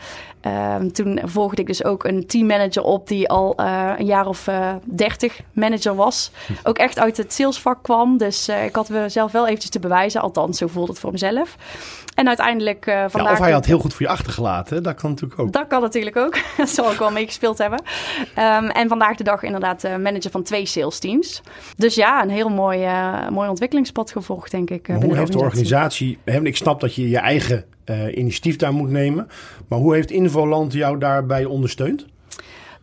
Um, 0.47 0.91
toen 0.91 1.19
volgde 1.23 1.62
ik 1.62 1.67
dus 1.67 1.83
ook 1.83 2.03
een 2.03 2.27
teammanager 2.27 2.83
op 2.83 3.07
die 3.07 3.29
al 3.29 3.53
uh, 3.59 3.91
een 3.97 4.05
jaar 4.05 4.27
of 4.27 4.50
dertig 4.83 5.41
manager 5.53 5.95
was. 5.95 6.31
Ook 6.63 6.77
echt 6.77 7.00
uit 7.00 7.17
het 7.17 7.33
salesvak 7.33 7.83
kwam. 7.83 8.17
Dus 8.17 8.50
ik 8.50 8.75
had 8.75 8.89
mezelf 8.89 9.31
wel 9.31 9.45
eventjes 9.45 9.71
te 9.71 9.79
bewijzen. 9.79 10.21
Althans, 10.21 10.57
zo 10.57 10.67
voelde 10.67 10.91
het 10.91 11.00
voor 11.00 11.12
mezelf. 11.12 11.55
En 12.15 12.27
uiteindelijk 12.27 12.85
uh, 12.85 12.95
vandaag... 13.07 13.31
Ja, 13.31 13.31
of 13.31 13.39
hij 13.39 13.51
had 13.51 13.65
heel 13.65 13.79
goed 13.79 13.93
voor 13.93 14.05
je 14.05 14.12
achtergelaten. 14.12 14.83
Dat 14.83 14.95
kan 14.95 15.09
natuurlijk 15.09 15.39
ook. 15.39 15.51
Dat 15.51 15.67
kan 15.67 15.81
natuurlijk 15.81 16.15
ook. 16.15 16.38
dat 16.57 16.69
zal 16.69 16.91
ik 16.91 16.97
wel 16.97 17.12
meegespeeld 17.12 17.57
hebben. 17.57 17.79
Um, 18.38 18.69
en 18.69 18.88
vandaag 18.88 19.15
de 19.15 19.23
dag 19.23 19.43
inderdaad 19.43 19.83
manager 19.83 20.31
van 20.31 20.43
twee 20.43 20.65
sales 20.65 21.00
teams. 21.00 21.41
Dus 21.77 21.95
ja, 21.95 22.23
een 22.23 22.29
heel 22.29 22.50
mooi, 22.50 22.88
mooi 23.29 23.50
ontwikkelingspad 23.50 24.12
gevolgd, 24.12 24.51
denk 24.51 24.69
ik. 24.69 24.88
hoe 24.88 25.15
heeft 25.15 25.31
de 25.31 25.38
organisatie... 25.38 26.17
Ik 26.25 26.55
snap 26.55 26.79
dat 26.79 26.95
je 26.95 27.09
je 27.09 27.17
eigen 27.17 27.65
initiatief 28.13 28.55
daar 28.55 28.73
moet 28.73 28.89
nemen. 28.89 29.27
Maar 29.67 29.79
hoe 29.79 29.93
heeft 29.93 30.11
Involand 30.11 30.73
jou 30.73 30.97
daarbij 30.97 31.45
ondersteund? 31.45 32.05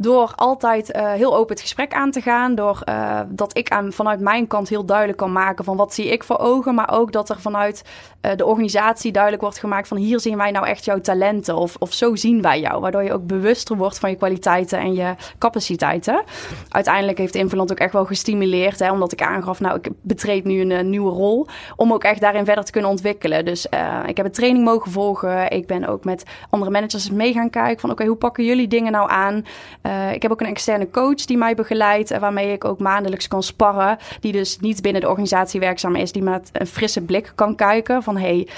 Door 0.03 0.33
altijd 0.37 0.97
uh, 0.97 1.13
heel 1.13 1.37
open 1.37 1.53
het 1.55 1.61
gesprek 1.61 1.93
aan 1.93 2.11
te 2.11 2.21
gaan. 2.21 2.55
Door 2.55 2.83
uh, 2.89 3.21
dat 3.29 3.57
ik 3.57 3.69
aan, 3.69 3.93
vanuit 3.93 4.21
mijn 4.21 4.47
kant 4.47 4.69
heel 4.69 4.85
duidelijk 4.85 5.19
kan 5.19 5.33
maken 5.33 5.65
van 5.65 5.77
wat 5.77 5.95
zie 5.95 6.09
ik 6.09 6.25
voor 6.25 6.39
ogen. 6.39 6.75
Maar 6.75 6.91
ook 6.93 7.13
dat 7.13 7.29
er 7.29 7.41
vanuit 7.41 7.85
uh, 8.23 8.33
de 8.37 8.45
organisatie 8.45 9.13
duidelijk 9.13 9.43
wordt 9.43 9.59
gemaakt 9.59 9.89
van 9.89 9.97
hier 9.97 10.21
zien 10.21 10.37
wij 10.37 10.51
nou 10.51 10.67
echt 10.67 10.85
jouw 10.85 11.01
talenten. 11.01 11.57
Of, 11.57 11.77
of 11.79 11.93
zo 11.93 12.15
zien 12.15 12.43
wij 12.43 12.61
jou. 12.61 12.81
Waardoor 12.81 13.03
je 13.03 13.13
ook 13.13 13.27
bewuster 13.27 13.77
wordt 13.77 13.99
van 13.99 14.11
je 14.11 14.17
kwaliteiten 14.17 14.79
en 14.79 14.95
je 14.95 15.15
capaciteiten. 15.39 16.23
Uiteindelijk 16.69 17.19
heeft 17.19 17.35
Invaland 17.35 17.71
ook 17.71 17.79
echt 17.79 17.93
wel 17.93 18.05
gestimuleerd. 18.05 18.79
Hè, 18.79 18.93
omdat 18.93 19.13
ik 19.13 19.23
aangaf, 19.23 19.61
nou 19.61 19.79
ik 19.83 19.89
betreed 20.01 20.45
nu 20.45 20.61
een, 20.61 20.91
nieuwe 20.91 21.11
rol. 21.11 21.47
Om 21.77 21.93
ook 21.93 22.05
echt 22.05 22.21
daarin 22.21 22.45
verder 22.45 22.65
te 22.65 22.73
kunnen 22.73 22.91
ontwikkelen. 22.91 23.45
Dus 23.45 23.67
ik 24.07 24.17
heb 24.17 24.27
een 24.27 24.33
training 24.33 24.65
mogen 24.65 24.91
volgen. 24.91 25.51
Ik 25.51 25.67
ben 25.67 25.87
ook 25.87 26.05
met 26.05 26.25
andere 26.51 26.71
managers 26.71 27.11
mee 27.11 27.33
gaan 27.33 27.51
kijken 27.51 27.81
van 27.81 27.91
oké, 27.91 28.05
hoe 28.05 28.17
pakken 28.17 28.45
jullie 28.45 28.69
dingen 28.69 28.93
nou 28.93 29.11
aan? 29.11 29.45
Uh, 29.91 30.13
ik 30.13 30.23
heb 30.23 30.31
ook 30.31 30.41
een 30.41 30.47
externe 30.47 30.91
coach 30.91 31.25
die 31.25 31.37
mij 31.37 31.55
begeleidt, 31.55 32.13
uh, 32.13 32.19
waarmee 32.19 32.53
ik 32.53 32.65
ook 32.65 32.79
maandelijks 32.79 33.29
kan 33.29 33.43
sparren. 33.43 33.99
Die 34.21 34.33
dus 34.33 34.59
niet 34.59 34.83
binnen 34.83 35.01
de 35.01 35.09
organisatie 35.09 35.61
werkzaam 35.61 35.97
is, 35.97 36.13
die 36.13 36.23
met 36.23 36.51
een 36.53 36.67
frisse 36.67 37.01
blik 37.01 37.33
kan 37.35 37.57
kijken 37.57 38.03
van 38.03 38.17
hey, 38.17 38.49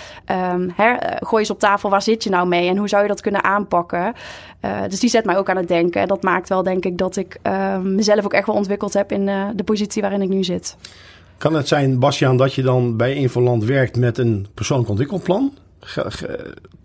um, 0.53 0.73
gooi 1.21 1.43
eens 1.43 1.51
op 1.51 1.59
tafel, 1.59 1.91
waar 1.91 2.03
zit 2.03 2.25
je 2.25 2.31
nou 2.31 2.49
mee 2.49 2.69
en 2.69 2.77
hoe 2.77 2.89
zou 2.89 3.03
je 3.03 3.09
dat 3.09 3.21
kunnen 3.21 3.45
aanpakken? 3.45 4.13
Uh, 4.65 4.81
dus 4.89 5.01
die 5.01 5.11
zet 5.11 5.25
mij 5.25 5.37
ook 5.37 5.49
aan 5.49 5.57
het 5.57 5.69
denken. 5.69 6.01
En 6.01 6.09
dat 6.09 6.23
maakt 6.23 6.49
wel, 6.49 6.63
denk 6.63 6.85
ik, 6.85 6.99
dat 6.99 7.17
ik 7.17 7.39
mezelf 7.83 8.25
ook 8.25 8.33
echt 8.33 8.47
wel 8.47 8.57
ontwikkeld 8.57 8.93
heb 8.93 9.13
in 9.13 9.27
de 9.55 9.65
positie 9.65 10.03
waarin 10.03 10.23
ik 10.23 10.29
nu 10.29 10.45
zit. 10.45 10.77
Kan 11.39 11.55
het 11.55 11.69
zijn, 11.69 11.99
Bastiaan, 11.99 12.37
dat 12.37 12.55
je 12.55 12.63
dan 12.63 12.97
bij 12.97 13.15
Infoland 13.15 13.65
werkt 13.65 13.97
met 13.97 14.19
een 14.19 14.47
persoonlijk 14.55 14.89
ontwikkelplan? 14.89 15.53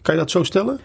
Kan 0.02 0.16
je 0.16 0.22
dat 0.22 0.32
zo 0.32 0.44
stellen? 0.44 0.80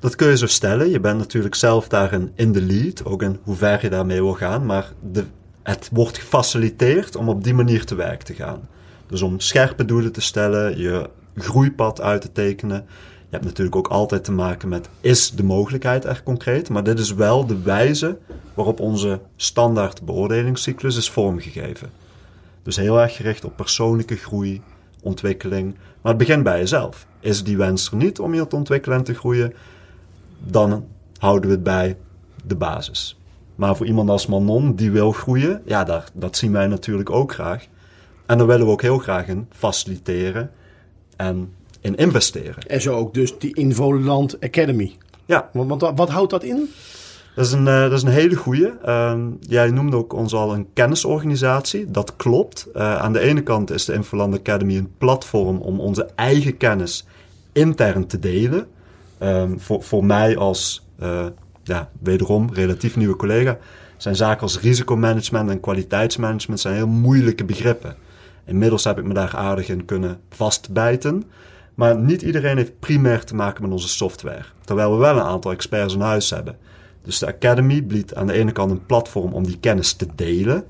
Dat 0.00 0.16
kun 0.16 0.28
je 0.28 0.36
zo 0.36 0.46
stellen. 0.46 0.90
Je 0.90 1.00
bent 1.00 1.18
natuurlijk 1.18 1.54
zelf 1.54 1.88
daarin 1.88 2.32
in 2.34 2.52
de 2.52 2.62
lead, 2.62 3.04
ook 3.04 3.22
in 3.22 3.38
hoe 3.42 3.54
ver 3.54 3.82
je 3.82 3.90
daarmee 3.90 4.22
wil 4.22 4.32
gaan. 4.32 4.66
Maar 4.66 4.92
de, 5.12 5.24
het 5.62 5.88
wordt 5.92 6.18
gefaciliteerd 6.18 7.16
om 7.16 7.28
op 7.28 7.44
die 7.44 7.54
manier 7.54 7.84
te 7.84 7.94
werk 7.94 8.22
te 8.22 8.34
gaan. 8.34 8.68
Dus 9.06 9.22
om 9.22 9.40
scherpe 9.40 9.84
doelen 9.84 10.12
te 10.12 10.20
stellen, 10.20 10.78
je 10.78 11.10
groeipad 11.34 12.00
uit 12.00 12.20
te 12.20 12.32
tekenen. 12.32 12.84
Je 13.18 13.34
hebt 13.34 13.44
natuurlijk 13.44 13.76
ook 13.76 13.88
altijd 13.88 14.24
te 14.24 14.32
maken 14.32 14.68
met, 14.68 14.88
is 15.00 15.30
de 15.30 15.42
mogelijkheid 15.42 16.04
echt 16.04 16.22
concreet? 16.22 16.68
Maar 16.68 16.82
dit 16.82 16.98
is 16.98 17.14
wel 17.14 17.46
de 17.46 17.62
wijze 17.62 18.18
waarop 18.54 18.80
onze 18.80 19.20
standaard 19.36 20.04
beoordelingscyclus 20.04 20.96
is 20.96 21.10
vormgegeven. 21.10 21.90
Dus 22.62 22.76
heel 22.76 23.00
erg 23.00 23.16
gericht 23.16 23.44
op 23.44 23.56
persoonlijke 23.56 24.16
groei, 24.16 24.62
ontwikkeling. 25.02 25.74
Maar 25.74 26.12
het 26.12 26.26
begint 26.26 26.42
bij 26.42 26.58
jezelf. 26.58 27.06
Is 27.20 27.44
die 27.44 27.56
wens 27.56 27.90
er 27.90 27.96
niet 27.96 28.18
om 28.18 28.34
je 28.34 28.46
te 28.46 28.56
ontwikkelen 28.56 28.98
en 28.98 29.04
te 29.04 29.14
groeien? 29.14 29.52
Dan 30.38 30.86
houden 31.18 31.48
we 31.48 31.54
het 31.54 31.64
bij 31.64 31.96
de 32.46 32.56
basis. 32.56 33.18
Maar 33.54 33.76
voor 33.76 33.86
iemand 33.86 34.10
als 34.10 34.26
Manon 34.26 34.74
die 34.74 34.90
wil 34.90 35.12
groeien, 35.12 35.62
ja, 35.64 35.84
daar, 35.84 36.04
dat 36.14 36.36
zien 36.36 36.52
wij 36.52 36.66
natuurlijk 36.66 37.10
ook 37.10 37.32
graag. 37.32 37.66
En 38.26 38.38
daar 38.38 38.46
willen 38.46 38.66
we 38.66 38.72
ook 38.72 38.82
heel 38.82 38.98
graag 38.98 39.26
in 39.26 39.46
faciliteren 39.50 40.50
en 41.16 41.52
in 41.80 41.96
investeren. 41.96 42.62
En 42.66 42.80
zo 42.80 42.94
ook 42.94 43.14
dus 43.14 43.38
die 43.38 43.54
Involand 43.54 44.40
Academy. 44.40 44.96
Ja. 45.26 45.50
Want, 45.52 45.80
want 45.80 45.98
wat 45.98 46.10
houdt 46.10 46.30
dat 46.30 46.42
in? 46.42 46.68
Dat 47.34 47.46
is 47.46 47.52
een, 47.52 47.66
uh, 47.66 47.80
dat 47.80 47.92
is 47.92 48.02
een 48.02 48.08
hele 48.08 48.36
goede. 48.36 48.78
Uh, 48.86 49.18
jij 49.40 49.70
noemde 49.70 49.96
ook 49.96 50.12
ons 50.12 50.34
al 50.34 50.54
een 50.54 50.68
kennisorganisatie. 50.72 51.90
Dat 51.90 52.16
klopt. 52.16 52.68
Uh, 52.74 52.96
aan 52.96 53.12
de 53.12 53.20
ene 53.20 53.42
kant 53.42 53.70
is 53.70 53.84
de 53.84 53.92
Infoland 53.92 54.38
Academy 54.38 54.76
een 54.76 54.92
platform 54.98 55.58
om 55.58 55.80
onze 55.80 56.08
eigen 56.14 56.56
kennis 56.56 57.06
intern 57.52 58.06
te 58.06 58.18
delen. 58.18 58.66
Um, 59.22 59.60
voor, 59.60 60.04
mij 60.04 60.36
als, 60.36 60.86
uh, 61.02 61.26
ja, 61.62 61.90
wederom, 62.02 62.48
relatief 62.52 62.96
nieuwe 62.96 63.16
collega, 63.16 63.58
zijn 63.96 64.16
zaken 64.16 64.42
als 64.42 64.60
risicomanagement 64.60 65.50
en 65.50 65.60
kwaliteitsmanagement 65.60 66.60
zijn 66.60 66.74
heel 66.74 66.86
moeilijke 66.86 67.44
begrippen. 67.44 67.96
Inmiddels 68.44 68.84
heb 68.84 68.98
ik 68.98 69.04
me 69.04 69.14
daar 69.14 69.36
aardig 69.36 69.68
in 69.68 69.84
kunnen 69.84 70.20
vastbijten. 70.30 71.24
Maar 71.74 71.98
niet 71.98 72.22
iedereen 72.22 72.56
heeft 72.56 72.78
primair 72.78 73.24
te 73.24 73.34
maken 73.34 73.62
met 73.62 73.72
onze 73.72 73.88
software. 73.88 74.44
Terwijl 74.64 74.92
we 74.92 74.98
wel 74.98 75.16
een 75.16 75.22
aantal 75.22 75.50
experts 75.50 75.94
in 75.94 76.00
huis 76.00 76.30
hebben. 76.30 76.56
Dus 77.02 77.18
de 77.18 77.26
Academy 77.26 77.86
biedt 77.86 78.14
aan 78.14 78.26
de 78.26 78.32
ene 78.32 78.52
kant 78.52 78.70
een 78.70 78.86
platform 78.86 79.32
om 79.32 79.44
die 79.44 79.58
kennis 79.58 79.92
te 79.92 80.06
delen. 80.14 80.64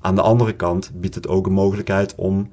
Aan 0.00 0.14
de 0.14 0.22
andere 0.22 0.52
kant 0.52 0.90
biedt 0.94 1.14
het 1.14 1.28
ook 1.28 1.46
een 1.46 1.52
mogelijkheid 1.52 2.14
om 2.14 2.50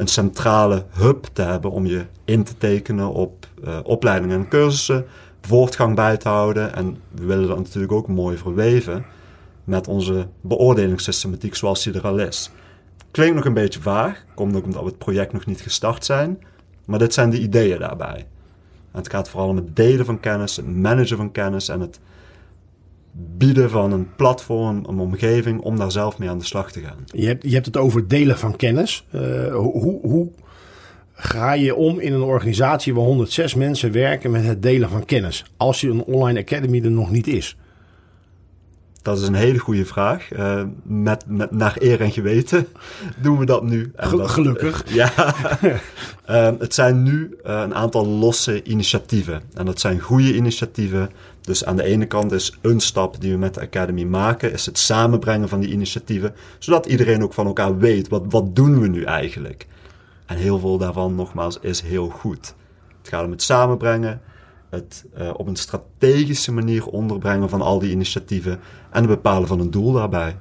een 0.00 0.08
centrale 0.08 0.84
hub 0.90 1.24
te 1.32 1.42
hebben 1.42 1.70
om 1.70 1.86
je 1.86 2.04
in 2.24 2.44
te 2.44 2.56
tekenen 2.58 3.12
op 3.12 3.46
uh, 3.64 3.78
opleidingen 3.82 4.38
en 4.38 4.48
cursussen, 4.48 5.06
voortgang 5.40 5.94
bij 5.94 6.16
te 6.16 6.28
houden. 6.28 6.74
En 6.74 6.98
we 7.10 7.24
willen 7.24 7.48
dat 7.48 7.56
natuurlijk 7.56 7.92
ook 7.92 8.08
mooi 8.08 8.36
verweven 8.36 9.04
met 9.64 9.88
onze 9.88 10.26
beoordelingssystematiek 10.40 11.54
zoals 11.54 11.82
die 11.82 11.92
er 11.92 12.06
al 12.06 12.18
is. 12.18 12.50
Klinkt 13.10 13.34
nog 13.34 13.44
een 13.44 13.54
beetje 13.54 13.80
vaag, 13.80 14.24
komt 14.34 14.56
ook 14.56 14.64
omdat 14.64 14.82
we 14.82 14.88
het 14.88 14.98
project 14.98 15.32
nog 15.32 15.46
niet 15.46 15.60
gestart 15.60 16.04
zijn, 16.04 16.42
maar 16.84 16.98
dit 16.98 17.14
zijn 17.14 17.30
de 17.30 17.40
ideeën 17.40 17.78
daarbij. 17.78 18.26
Het 18.90 19.10
gaat 19.10 19.28
vooral 19.28 19.48
om 19.48 19.56
het 19.56 19.76
delen 19.76 20.06
van 20.06 20.20
kennis, 20.20 20.56
het 20.56 20.76
managen 20.76 21.16
van 21.16 21.32
kennis 21.32 21.68
en 21.68 21.80
het 21.80 22.00
bieden 23.12 23.70
van 23.70 23.92
een 23.92 24.08
platform, 24.16 24.84
een 24.88 24.98
omgeving 24.98 25.60
om 25.60 25.78
daar 25.78 25.92
zelf 25.92 26.18
mee 26.18 26.28
aan 26.28 26.38
de 26.38 26.44
slag 26.44 26.72
te 26.72 26.80
gaan. 26.80 27.04
Je 27.06 27.26
hebt, 27.26 27.42
je 27.42 27.54
hebt 27.54 27.66
het 27.66 27.76
over 27.76 28.08
delen 28.08 28.38
van 28.38 28.56
kennis. 28.56 29.06
Uh, 29.14 29.54
hoe, 29.54 30.00
hoe 30.02 30.28
ga 31.12 31.52
je 31.52 31.74
om 31.74 31.98
in 31.98 32.12
een 32.12 32.22
organisatie 32.22 32.94
waar 32.94 33.04
106 33.04 33.54
mensen 33.54 33.92
werken 33.92 34.30
met 34.30 34.44
het 34.44 34.62
delen 34.62 34.90
van 34.90 35.04
kennis? 35.04 35.44
Als 35.56 35.80
je 35.80 35.88
een 35.88 36.04
online 36.04 36.40
academy 36.40 36.84
er 36.84 36.90
nog 36.90 37.10
niet 37.10 37.26
is. 37.26 37.56
Dat 39.02 39.18
is 39.18 39.26
een 39.26 39.34
hele 39.34 39.58
goede 39.58 39.86
vraag. 39.86 40.32
Uh, 40.32 40.62
met, 40.82 41.24
met, 41.26 41.50
naar 41.50 41.76
eer 41.78 42.00
en 42.00 42.12
geweten 42.12 42.66
doen 43.22 43.38
we 43.38 43.44
dat 43.46 43.62
nu. 43.62 43.92
En 43.96 44.16
dat, 44.16 44.30
Gelukkig. 44.30 44.84
Uh, 44.88 44.94
ja. 45.00 45.34
uh, 46.30 46.50
het 46.58 46.74
zijn 46.74 47.02
nu 47.02 47.36
een 47.42 47.74
aantal 47.74 48.06
losse 48.06 48.62
initiatieven. 48.62 49.42
En 49.54 49.66
dat 49.66 49.80
zijn 49.80 50.00
goede 50.00 50.34
initiatieven. 50.34 51.10
Dus 51.40 51.64
aan 51.64 51.76
de 51.76 51.82
ene 51.82 52.06
kant 52.06 52.32
is 52.32 52.58
een 52.60 52.80
stap 52.80 53.20
die 53.20 53.32
we 53.32 53.38
met 53.38 53.54
de 53.54 53.60
Academy 53.60 54.04
maken, 54.04 54.52
is 54.52 54.66
het 54.66 54.78
samenbrengen 54.78 55.48
van 55.48 55.60
die 55.60 55.70
initiatieven. 55.70 56.34
Zodat 56.58 56.86
iedereen 56.86 57.22
ook 57.22 57.32
van 57.32 57.46
elkaar 57.46 57.78
weet, 57.78 58.08
wat, 58.08 58.22
wat 58.28 58.56
doen 58.56 58.80
we 58.80 58.88
nu 58.88 59.02
eigenlijk? 59.02 59.66
En 60.26 60.36
heel 60.36 60.58
veel 60.58 60.78
daarvan, 60.78 61.14
nogmaals, 61.14 61.58
is 61.60 61.80
heel 61.80 62.08
goed. 62.08 62.54
Het 62.98 63.08
gaat 63.08 63.24
om 63.24 63.30
het 63.30 63.42
samenbrengen, 63.42 64.20
het 64.70 65.04
uh, 65.18 65.30
op 65.36 65.46
een 65.46 65.56
strategische 65.56 66.52
manier 66.52 66.86
onderbrengen 66.86 67.48
van 67.48 67.60
al 67.60 67.78
die 67.78 67.90
initiatieven 67.90 68.60
en 68.90 69.00
het 69.00 69.06
bepalen 69.06 69.48
van 69.48 69.60
een 69.60 69.70
doel 69.70 69.92
daarbij. 69.92 70.36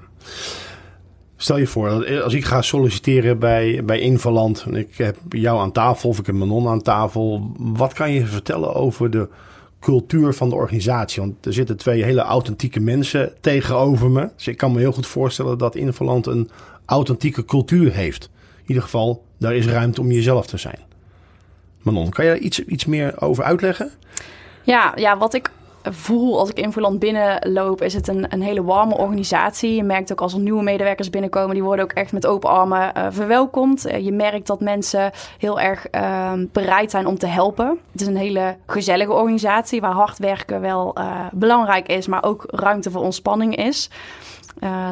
Stel 1.36 1.58
je 1.58 1.68
voor, 1.68 2.22
als 2.24 2.34
ik 2.34 2.46
ga 2.46 2.62
solliciteren 2.62 3.40
bij, 3.40 3.86
bij 3.86 4.00
Invaland 4.00 4.64
en 4.68 4.76
ik 4.76 4.96
heb 4.98 5.18
jou 5.30 5.60
aan 5.60 5.72
tafel 5.72 6.10
of 6.10 6.20
ik 6.20 6.26
heb 6.26 6.36
Manon 6.36 6.68
aan 6.68 6.82
tafel, 6.82 7.52
wat 7.58 7.94
kan 7.94 8.12
je 8.12 8.26
vertellen 8.26 8.74
over 8.74 9.10
de 9.10 9.28
cultuur 9.80 10.34
van 10.34 10.50
de 10.50 10.56
organisatie? 10.56 11.22
Want 11.22 11.46
er 11.46 11.54
zitten 11.54 11.78
twee 11.78 12.04
hele 12.04 12.22
authentieke 12.22 12.80
mensen 12.80 13.34
tegenover 13.42 14.12
me. 14.12 14.30
Dus 14.36 14.48
ik 14.48 14.58
kan 14.58 14.72
me 14.72 14.80
heel 14.80 14.92
goed 14.92 15.08
voorstellen 15.08 15.58
dat 15.58 15.76
Invaland 15.76 16.26
een 16.26 16.50
authentieke 16.86 17.46
cultuur 17.46 17.94
heeft. 17.94 18.30
In 18.56 18.68
ieder 18.68 18.84
geval, 18.84 19.24
daar 19.38 19.56
is 19.56 19.68
ruimte 19.68 20.02
om 20.02 20.12
jezelf 20.12 20.48
te 20.48 20.58
zijn. 20.58 20.80
Manon, 21.82 22.10
kan 22.10 22.26
je 22.26 22.32
daar 22.32 22.40
iets, 22.40 22.66
iets 22.66 22.86
meer 22.86 23.22
over 23.22 23.44
uitleggen? 23.44 23.92
Ja, 24.64 24.94
ja, 24.96 25.18
wat 25.18 25.34
ik 25.34 25.52
voel 25.94 26.40
als 26.40 26.50
ik 26.50 26.60
Infoland 26.60 27.00
binnenloop, 27.00 27.82
is 27.82 27.94
het 27.94 28.08
een, 28.08 28.26
een 28.30 28.42
hele 28.42 28.64
warme 28.64 28.98
organisatie. 28.98 29.76
Je 29.76 29.84
merkt 29.84 30.12
ook 30.12 30.22
als 30.22 30.34
er 30.34 30.40
nieuwe 30.40 30.64
medewerkers 30.64 31.10
binnenkomen, 31.10 31.54
die 31.54 31.64
worden 31.64 31.86
ook 31.86 31.92
echt 31.92 32.12
met 32.12 32.28
open 32.28 32.50
armen 32.50 32.92
uh, 32.98 33.08
verwelkomd. 33.10 33.88
Uh, 33.88 34.06
je 34.06 34.12
merkt 34.12 34.48
dat 34.48 34.60
mensen 34.60 35.12
heel 35.38 35.60
erg 35.60 35.88
uh, 35.92 36.32
bereid 36.52 36.92
zijn 36.92 37.06
om 37.06 37.18
te 37.18 37.28
helpen. 37.28 37.80
Het 37.92 38.02
is 38.02 38.08
een 38.08 38.18
hele 38.18 38.58
gezellige 38.68 39.14
organisatie 39.14 39.82
waar 39.82 39.92
hard 39.92 40.18
werken 40.18 40.62
wel 40.62 40.96
eh, 40.96 41.26
belangrijk 41.32 41.88
is, 41.88 42.08
maar 42.08 42.24
ook 42.24 42.44
ruimte 42.48 42.92
voor 42.92 43.02
ontspanning 43.02 43.56
is. 43.56 43.90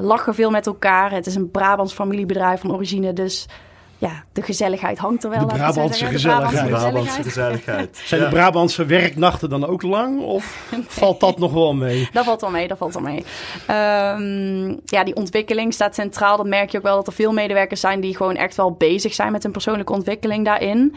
lachen 0.01 0.35
veel 0.35 0.49
met 0.49 0.67
elkaar. 0.67 1.11
Het 1.11 1.25
is 1.25 1.35
een 1.35 1.51
Brabants 1.51 1.93
familiebedrijf 1.93 2.61
van 2.61 2.73
origine, 2.73 3.13
dus 3.13 3.47
ja, 3.97 4.23
de 4.33 4.41
gezelligheid 4.41 4.97
hangt 4.97 5.23
er 5.23 5.29
wel. 5.29 5.47
De 5.47 5.53
Brabantse 5.53 6.05
gezelligheid. 6.05 6.63
De 6.63 6.69
Brabantse 6.69 7.23
gezelligheid. 7.23 8.01
Zijn 8.05 8.21
de 8.21 8.27
Brabantse 8.27 8.85
werknachten 8.85 9.49
dan 9.49 9.65
ook 9.65 9.81
lang? 9.81 10.21
Of 10.21 10.69
valt 10.87 11.19
dat 11.19 11.37
nog 11.37 11.53
wel 11.53 11.73
mee? 11.73 12.09
Dat 12.11 12.25
valt 12.25 12.41
wel 12.41 12.49
mee, 12.49 12.67
dat 12.67 12.77
valt 12.77 12.93
wel 12.93 13.03
mee. 13.03 13.23
Um, 13.69 14.79
ja, 14.85 15.03
die 15.03 15.15
ontwikkeling 15.15 15.73
staat 15.73 15.95
centraal. 15.95 16.37
Dat 16.37 16.45
merk 16.45 16.69
je 16.69 16.77
ook 16.77 16.83
wel 16.83 16.95
dat 16.95 17.07
er 17.07 17.13
veel 17.13 17.33
medewerkers 17.33 17.81
zijn 17.81 17.99
die 17.99 18.15
gewoon 18.15 18.35
echt 18.35 18.55
wel 18.55 18.71
bezig 18.71 19.13
zijn 19.13 19.31
met 19.31 19.43
een 19.43 19.51
persoonlijke 19.51 19.93
ontwikkeling 19.93 20.45
daarin. 20.45 20.95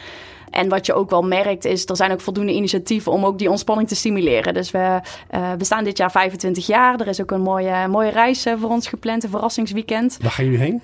En 0.50 0.68
wat 0.68 0.86
je 0.86 0.94
ook 0.94 1.10
wel 1.10 1.22
merkt 1.22 1.64
is, 1.64 1.86
er 1.86 1.96
zijn 1.96 2.12
ook 2.12 2.20
voldoende 2.20 2.52
initiatieven 2.52 3.12
om 3.12 3.24
ook 3.24 3.38
die 3.38 3.50
ontspanning 3.50 3.88
te 3.88 3.94
stimuleren. 3.94 4.54
Dus 4.54 4.70
we, 4.70 5.00
uh, 5.34 5.52
we 5.58 5.64
staan 5.64 5.84
dit 5.84 5.96
jaar 5.96 6.10
25 6.10 6.66
jaar. 6.66 7.00
Er 7.00 7.06
is 7.06 7.20
ook 7.20 7.30
een 7.30 7.40
mooie, 7.40 7.88
mooie 7.88 8.10
reis 8.10 8.46
uh, 8.46 8.54
voor 8.60 8.70
ons 8.70 8.88
gepland, 8.88 9.24
een 9.24 9.30
verrassingsweekend. 9.30 10.18
Waar 10.20 10.30
gaan 10.30 10.44
jullie 10.44 10.60
heen? 10.60 10.82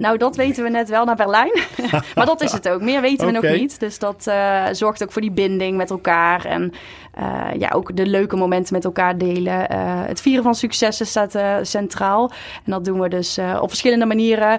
Nou, 0.00 0.18
dat 0.18 0.36
weten 0.36 0.64
we 0.64 0.70
net 0.70 0.88
wel 0.88 1.04
naar 1.04 1.16
Berlijn. 1.16 1.58
maar 2.14 2.26
dat 2.26 2.42
is 2.42 2.52
het 2.52 2.68
ook. 2.68 2.80
Meer 2.80 3.00
weten 3.00 3.26
we 3.26 3.36
okay. 3.36 3.50
nog 3.50 3.60
niet. 3.60 3.80
Dus 3.80 3.98
dat 3.98 4.24
uh, 4.28 4.66
zorgt 4.72 5.02
ook 5.02 5.12
voor 5.12 5.22
die 5.22 5.30
binding 5.30 5.76
met 5.76 5.90
elkaar. 5.90 6.44
En 6.44 6.72
uh, 7.18 7.44
ja, 7.58 7.70
ook 7.74 7.96
de 7.96 8.06
leuke 8.06 8.36
momenten 8.36 8.74
met 8.74 8.84
elkaar 8.84 9.18
delen. 9.18 9.72
Uh, 9.72 10.02
het 10.06 10.20
vieren 10.20 10.42
van 10.42 10.54
successen 10.54 11.06
staat 11.06 11.38
centraal. 11.62 12.30
En 12.64 12.72
dat 12.72 12.84
doen 12.84 13.00
we 13.00 13.08
dus 13.08 13.38
op 13.60 13.68
verschillende 13.68 14.06
manieren. 14.06 14.58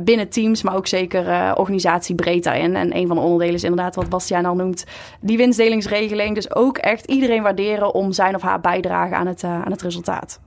binnen 0.00 0.28
teams, 0.28 0.62
maar 0.62 0.76
ook 0.76 0.86
zeker 0.86 1.54
organisatiebreed 1.56 2.44
daarin. 2.44 2.76
En 2.76 2.96
een 2.96 3.06
van 3.06 3.16
de 3.16 3.22
onderdelen 3.22 3.54
is 3.54 3.64
inderdaad 3.64 3.94
wat 3.94 4.08
Bastiaan 4.08 4.44
al 4.44 4.54
noemt. 4.54 4.84
Die 5.20 5.36
winstdelingsregeling. 5.36 6.34
Dus 6.34 6.54
ook 6.54 6.78
echt 6.78 7.06
iedereen 7.06 7.42
waarderen 7.42 7.94
om 7.94 8.12
zijn 8.12 8.34
of 8.34 8.42
haar 8.42 8.60
bijdrage 8.60 9.14
aan 9.14 9.26
het, 9.26 9.44
aan 9.44 9.70
het 9.70 9.82
resultaat. 9.82 10.40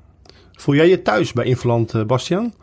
Voel 0.52 0.76
jij 0.76 0.90
je 0.90 1.02
thuis 1.02 1.34
bij 1.34 1.46
Infoland, 1.46 2.08
Bastiaan? 2.08 2.54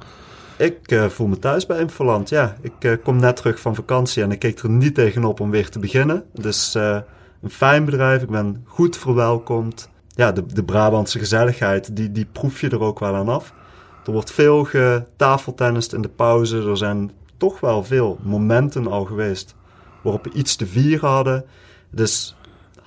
Ik 0.56 0.92
uh, 0.92 1.08
voel 1.08 1.26
me 1.26 1.38
thuis 1.38 1.66
bij 1.66 1.78
Infoland, 1.78 2.28
ja. 2.28 2.56
Ik 2.60 2.72
uh, 2.80 2.92
kom 3.02 3.16
net 3.16 3.36
terug 3.36 3.60
van 3.60 3.74
vakantie 3.74 4.22
en 4.22 4.32
ik 4.32 4.38
keek 4.38 4.58
er 4.58 4.70
niet 4.70 4.94
tegenop 4.94 5.40
om 5.40 5.50
weer 5.50 5.68
te 5.68 5.78
beginnen. 5.78 6.24
Dus 6.32 6.74
uh, 6.76 6.98
een 7.42 7.50
fijn 7.50 7.84
bedrijf, 7.84 8.22
ik 8.22 8.30
ben 8.30 8.64
goed 8.66 8.96
verwelkomd. 8.96 9.88
ja, 10.08 10.32
de, 10.32 10.46
de 10.46 10.64
Brabantse 10.64 11.18
gezelligheid, 11.18 11.96
die, 11.96 12.12
die 12.12 12.26
proef 12.32 12.60
je 12.60 12.68
er 12.68 12.80
ook 12.80 12.98
wel 12.98 13.14
aan 13.14 13.28
af. 13.28 13.52
Er 14.06 14.12
wordt 14.12 14.32
veel 14.32 14.64
getafeltennist 14.64 15.92
in 15.92 16.02
de 16.02 16.08
pauze. 16.08 16.68
Er 16.68 16.76
zijn 16.76 17.10
toch 17.36 17.60
wel 17.60 17.84
veel 17.84 18.18
momenten 18.22 18.86
al 18.86 19.04
geweest 19.04 19.54
waarop 20.02 20.24
we 20.24 20.30
iets 20.32 20.56
te 20.56 20.66
vieren 20.66 21.08
hadden. 21.08 21.44
Dus 21.90 22.36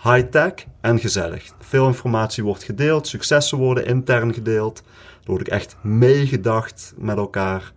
high-tech 0.04 0.54
en 0.82 1.00
gezellig. 1.00 1.52
Veel 1.60 1.88
informatie 1.88 2.44
wordt 2.44 2.64
gedeeld, 2.64 3.08
successen 3.08 3.58
worden 3.58 3.86
intern 3.86 4.34
gedeeld. 4.34 4.84
Er 5.28 5.34
wordt 5.34 5.50
echt 5.50 5.76
meegedacht 5.82 6.94
met 6.98 7.18
elkaar. 7.18 7.74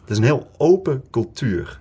Het 0.00 0.10
is 0.10 0.16
een 0.16 0.24
heel 0.24 0.50
open 0.56 1.04
cultuur. 1.10 1.80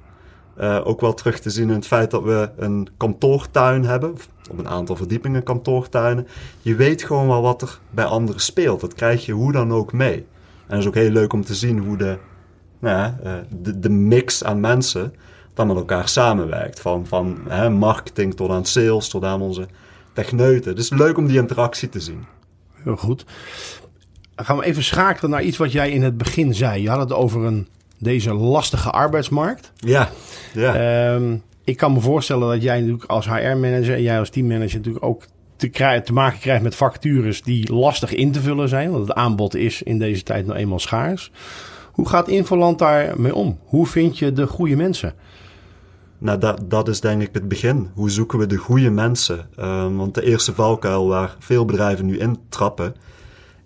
Uh, 0.60 0.82
ook 0.84 1.02
wel 1.02 1.14
terug 1.14 1.40
te 1.40 1.50
zien 1.50 1.70
in 1.70 1.76
het 1.76 1.88
feit 1.88 2.12
dat 2.12 2.24
we 2.24 2.50
een 2.58 2.88
kantoortuin 2.98 3.86
hebben, 3.86 4.16
op 4.52 4.58
een 4.58 4.68
aantal 4.68 4.96
verdiepingen 4.96 5.44
kantoortuinen. 5.44 6.28
Je 6.62 6.76
weet 6.76 7.04
gewoon 7.04 7.28
wel 7.28 7.42
wat 7.42 7.62
er 7.62 7.80
bij 7.90 8.06
anderen 8.06 8.42
speelt. 8.42 8.82
Dat 8.82 8.94
krijg 8.94 9.26
je 9.26 9.32
hoe 9.32 9.52
dan 9.52 9.74
ook 9.74 9.94
mee. 9.94 10.16
En 10.16 10.26
het 10.68 10.80
is 10.80 10.88
ook 10.88 10.96
heel 10.96 11.10
leuk 11.10 11.34
om 11.34 11.46
te 11.46 11.56
zien 11.56 11.80
hoe 11.80 11.98
de, 11.98 12.18
nou 12.80 13.14
uh, 13.24 13.34
de, 13.62 13.80
de 13.80 13.90
mix 13.90 14.44
aan 14.44 14.60
mensen 14.60 15.14
dan 15.54 15.68
met 15.68 15.76
elkaar 15.76 16.10
samenwerkt. 16.10 16.80
Van, 16.80 17.06
van 17.06 17.38
hè, 17.48 17.70
marketing 17.70 18.36
tot 18.36 18.50
aan 18.50 18.66
sales, 18.66 19.10
tot 19.10 19.24
aan 19.24 19.42
onze 19.42 19.68
techneuten. 20.14 20.70
Het 20.72 20.80
is 20.80 20.90
leuk 20.90 21.18
om 21.18 21.28
die 21.28 21.40
interactie 21.40 21.90
te 21.90 22.00
zien. 22.00 22.26
Heel 22.74 22.98
goed. 22.98 23.26
Dan 24.36 24.46
gaan 24.46 24.58
we 24.58 24.66
even 24.66 24.84
schakelen 24.84 25.32
naar 25.32 25.44
iets 25.44 25.58
wat 25.58 25.72
jij 25.72 25.92
in 25.92 26.04
het 26.04 26.18
begin 26.18 26.54
zei. 26.54 26.82
Je 26.82 26.90
had 26.90 27.00
het 27.00 27.14
over 27.14 27.44
een, 27.44 27.68
deze 27.98 28.34
lastige 28.34 28.90
arbeidsmarkt. 28.90 29.72
Ja. 29.76 30.10
ja. 30.54 31.14
Um, 31.14 31.44
ik 31.64 31.78
kan 31.78 31.94
me 31.94 32.00
voorstellen 32.00 32.50
dat 32.50 32.62
jij 32.62 32.80
natuurlijk 32.80 33.10
als 33.10 33.26
HR-manager 33.26 33.94
en 33.94 34.02
jij 34.02 34.20
als 34.20 34.30
teammanager 34.30 34.78
natuurlijk 34.78 35.06
ook 35.06 35.24
te, 35.56 35.68
krijgen, 35.68 36.06
te 36.06 36.14
maken 36.14 36.40
krijgt 36.40 36.64
met 36.64 36.76
vacatures 36.76 37.42
die 37.42 37.74
lastig 37.74 38.14
in 38.14 38.32
te 38.32 38.42
vullen 38.42 38.70
zijn. 38.70 38.92
Want 38.92 39.08
het 39.08 39.18
aanbod 39.18 39.56
is 39.56 39.84
in 39.84 40.00
deze 40.00 40.24
tijd 40.24 40.46
nou 40.46 40.60
eenmaal 40.60 40.80
schaars. 40.80 41.32
Hoe 41.92 42.08
gaat 42.08 42.28
Infoland 42.28 42.80
daarmee 42.80 43.36
om? 43.36 43.60
Hoe 43.66 43.88
vind 43.88 44.18
je 44.18 44.34
de 44.34 44.48
goede 44.48 44.76
mensen? 44.76 45.14
Nou, 46.18 46.40
dat, 46.40 46.70
dat 46.70 46.88
is 46.88 47.00
denk 47.00 47.22
ik 47.22 47.30
het 47.34 47.48
begin. 47.48 47.90
Hoe 47.94 48.10
zoeken 48.10 48.40
we 48.40 48.46
de 48.46 48.58
goede 48.58 48.90
mensen? 48.90 49.50
Um, 49.60 49.98
want 49.98 50.14
de 50.14 50.24
eerste 50.24 50.54
valkuil 50.54 51.08
waar 51.08 51.36
veel 51.40 51.66
bedrijven 51.66 52.06
nu 52.06 52.18
in 52.18 52.40
trappen, 52.50 52.96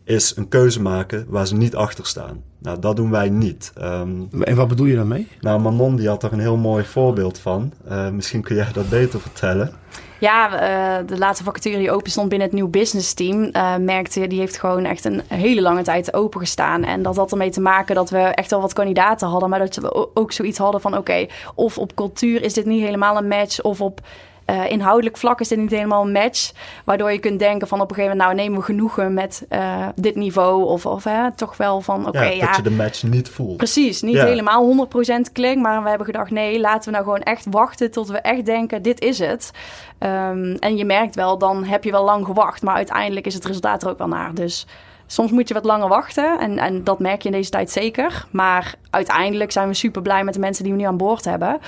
is 0.09 0.35
een 0.35 0.47
keuze 0.47 0.81
maken 0.81 1.25
waar 1.27 1.47
ze 1.47 1.55
niet 1.55 1.75
achter 1.75 2.05
staan. 2.05 2.43
Nou, 2.57 2.79
dat 2.79 2.95
doen 2.95 3.11
wij 3.11 3.29
niet. 3.29 3.73
Um, 3.81 4.29
en 4.41 4.55
wat 4.55 4.67
bedoel 4.67 4.85
je 4.85 4.95
daarmee? 4.95 5.27
Nou, 5.41 5.59
Manon 5.59 5.95
die 5.95 6.07
had 6.07 6.21
daar 6.21 6.31
een 6.31 6.39
heel 6.39 6.57
mooi 6.57 6.83
voorbeeld 6.83 7.39
van. 7.39 7.73
Uh, 7.89 8.09
misschien 8.09 8.41
kun 8.41 8.55
jij 8.55 8.67
dat 8.73 8.89
beter 8.89 9.21
vertellen. 9.21 9.71
Ja, 10.19 10.53
uh, 11.01 11.07
de 11.07 11.17
laatste 11.17 11.43
vacature 11.43 11.77
die 11.77 11.91
open 11.91 12.11
stond 12.11 12.29
binnen 12.29 12.47
het 12.47 12.55
nieuw 12.55 12.67
business 12.67 13.13
team, 13.13 13.49
uh, 13.53 13.75
merkte 13.75 14.27
die 14.27 14.39
heeft 14.39 14.59
gewoon 14.59 14.85
echt 14.85 15.05
een 15.05 15.21
hele 15.27 15.61
lange 15.61 15.81
tijd 15.81 16.13
open 16.13 16.39
gestaan. 16.39 16.83
En 16.83 17.01
dat 17.01 17.15
had 17.15 17.31
ermee 17.31 17.49
te 17.49 17.61
maken 17.61 17.95
dat 17.95 18.09
we 18.09 18.17
echt 18.19 18.49
wel 18.49 18.61
wat 18.61 18.73
kandidaten 18.73 19.27
hadden, 19.27 19.49
maar 19.49 19.59
dat 19.59 19.75
we 19.75 20.15
ook 20.15 20.31
zoiets 20.31 20.57
hadden 20.57 20.81
van 20.81 20.91
oké, 20.91 20.99
okay, 20.99 21.29
of 21.55 21.77
op 21.77 21.95
cultuur 21.95 22.43
is 22.43 22.53
dit 22.53 22.65
niet 22.65 22.83
helemaal 22.83 23.17
een 23.17 23.27
match, 23.27 23.61
of 23.61 23.81
op 23.81 24.01
uh, 24.49 24.71
inhoudelijk 24.71 25.17
vlak 25.17 25.39
is 25.39 25.47
dit 25.47 25.57
niet 25.57 25.71
helemaal 25.71 26.05
een 26.05 26.11
match. 26.11 26.51
Waardoor 26.85 27.11
je 27.11 27.19
kunt 27.19 27.39
denken 27.39 27.67
van 27.67 27.81
op 27.81 27.89
een 27.89 27.95
gegeven 27.95 28.17
moment, 28.17 28.37
nou 28.37 28.47
nemen 28.47 28.59
we 28.59 28.65
genoegen 28.65 29.13
met 29.13 29.45
uh, 29.49 29.87
dit 29.95 30.15
niveau. 30.15 30.63
Of, 30.63 30.85
of 30.85 31.03
hè, 31.03 31.31
toch 31.31 31.57
wel 31.57 31.81
van 31.81 31.99
oké. 31.99 32.17
Okay, 32.17 32.37
ja, 32.37 32.45
dat 32.45 32.55
je 32.55 32.61
de 32.61 32.71
match 32.71 33.03
niet 33.03 33.29
voelt. 33.29 33.57
Precies, 33.57 34.01
niet 34.01 34.21
helemaal 34.21 34.87
100% 35.27 35.31
klik. 35.31 35.57
Maar 35.57 35.83
we 35.83 35.89
hebben 35.89 36.05
gedacht, 36.05 36.31
nee, 36.31 36.59
laten 36.59 36.85
we 36.85 36.91
nou 36.91 37.03
gewoon 37.03 37.21
echt 37.21 37.45
wachten 37.49 37.91
tot 37.91 38.07
we 38.07 38.17
echt 38.17 38.45
denken, 38.45 38.81
dit 38.81 39.01
is 39.01 39.19
het. 39.19 39.51
Um, 39.99 40.55
en 40.55 40.77
je 40.77 40.85
merkt 40.85 41.15
wel, 41.15 41.37
dan 41.37 41.63
heb 41.63 41.83
je 41.83 41.91
wel 41.91 42.03
lang 42.03 42.25
gewacht. 42.25 42.61
Maar 42.61 42.75
uiteindelijk 42.75 43.25
is 43.25 43.33
het 43.33 43.45
resultaat 43.45 43.83
er 43.83 43.89
ook 43.89 43.97
wel 43.97 44.07
naar. 44.07 44.33
Dus 44.33 44.67
soms 45.05 45.31
moet 45.31 45.47
je 45.47 45.53
wat 45.53 45.65
langer 45.65 45.87
wachten. 45.87 46.39
En, 46.39 46.57
en 46.57 46.83
dat 46.83 46.99
merk 46.99 47.21
je 47.21 47.29
in 47.29 47.35
deze 47.35 47.49
tijd 47.49 47.71
zeker. 47.71 48.25
Maar 48.31 48.73
uiteindelijk 48.89 49.51
zijn 49.51 49.67
we 49.67 49.73
super 49.73 50.01
blij 50.01 50.23
met 50.23 50.33
de 50.33 50.39
mensen 50.39 50.63
die 50.63 50.73
we 50.73 50.79
nu 50.79 50.85
aan 50.85 50.97
boord 50.97 51.25
hebben. 51.25 51.59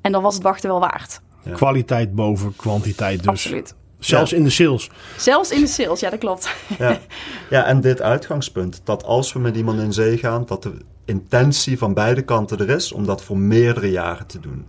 En 0.00 0.12
dan 0.12 0.22
was 0.22 0.34
het 0.34 0.42
wachten 0.42 0.68
wel 0.68 0.80
waard. 0.80 1.20
Ja. 1.48 1.54
Kwaliteit 1.54 2.14
boven 2.14 2.56
kwantiteit 2.56 3.18
dus. 3.18 3.28
Absoluut. 3.28 3.74
Zelfs 3.98 4.30
ja. 4.30 4.36
in 4.36 4.44
de 4.44 4.50
sales. 4.50 4.90
Zelfs 5.16 5.50
in 5.50 5.60
de 5.60 5.66
sales, 5.66 6.00
ja, 6.00 6.10
dat 6.10 6.18
klopt. 6.18 6.54
Ja. 6.78 6.98
ja, 7.50 7.64
en 7.64 7.80
dit 7.80 8.02
uitgangspunt, 8.02 8.80
dat 8.84 9.04
als 9.04 9.32
we 9.32 9.38
met 9.38 9.56
iemand 9.56 9.80
in 9.80 9.92
zee 9.92 10.18
gaan, 10.18 10.44
dat 10.46 10.62
de 10.62 10.72
intentie 11.04 11.78
van 11.78 11.94
beide 11.94 12.22
kanten 12.22 12.58
er 12.58 12.70
is 12.70 12.92
om 12.92 13.06
dat 13.06 13.22
voor 13.22 13.38
meerdere 13.38 13.90
jaren 13.90 14.26
te 14.26 14.40
doen. 14.40 14.66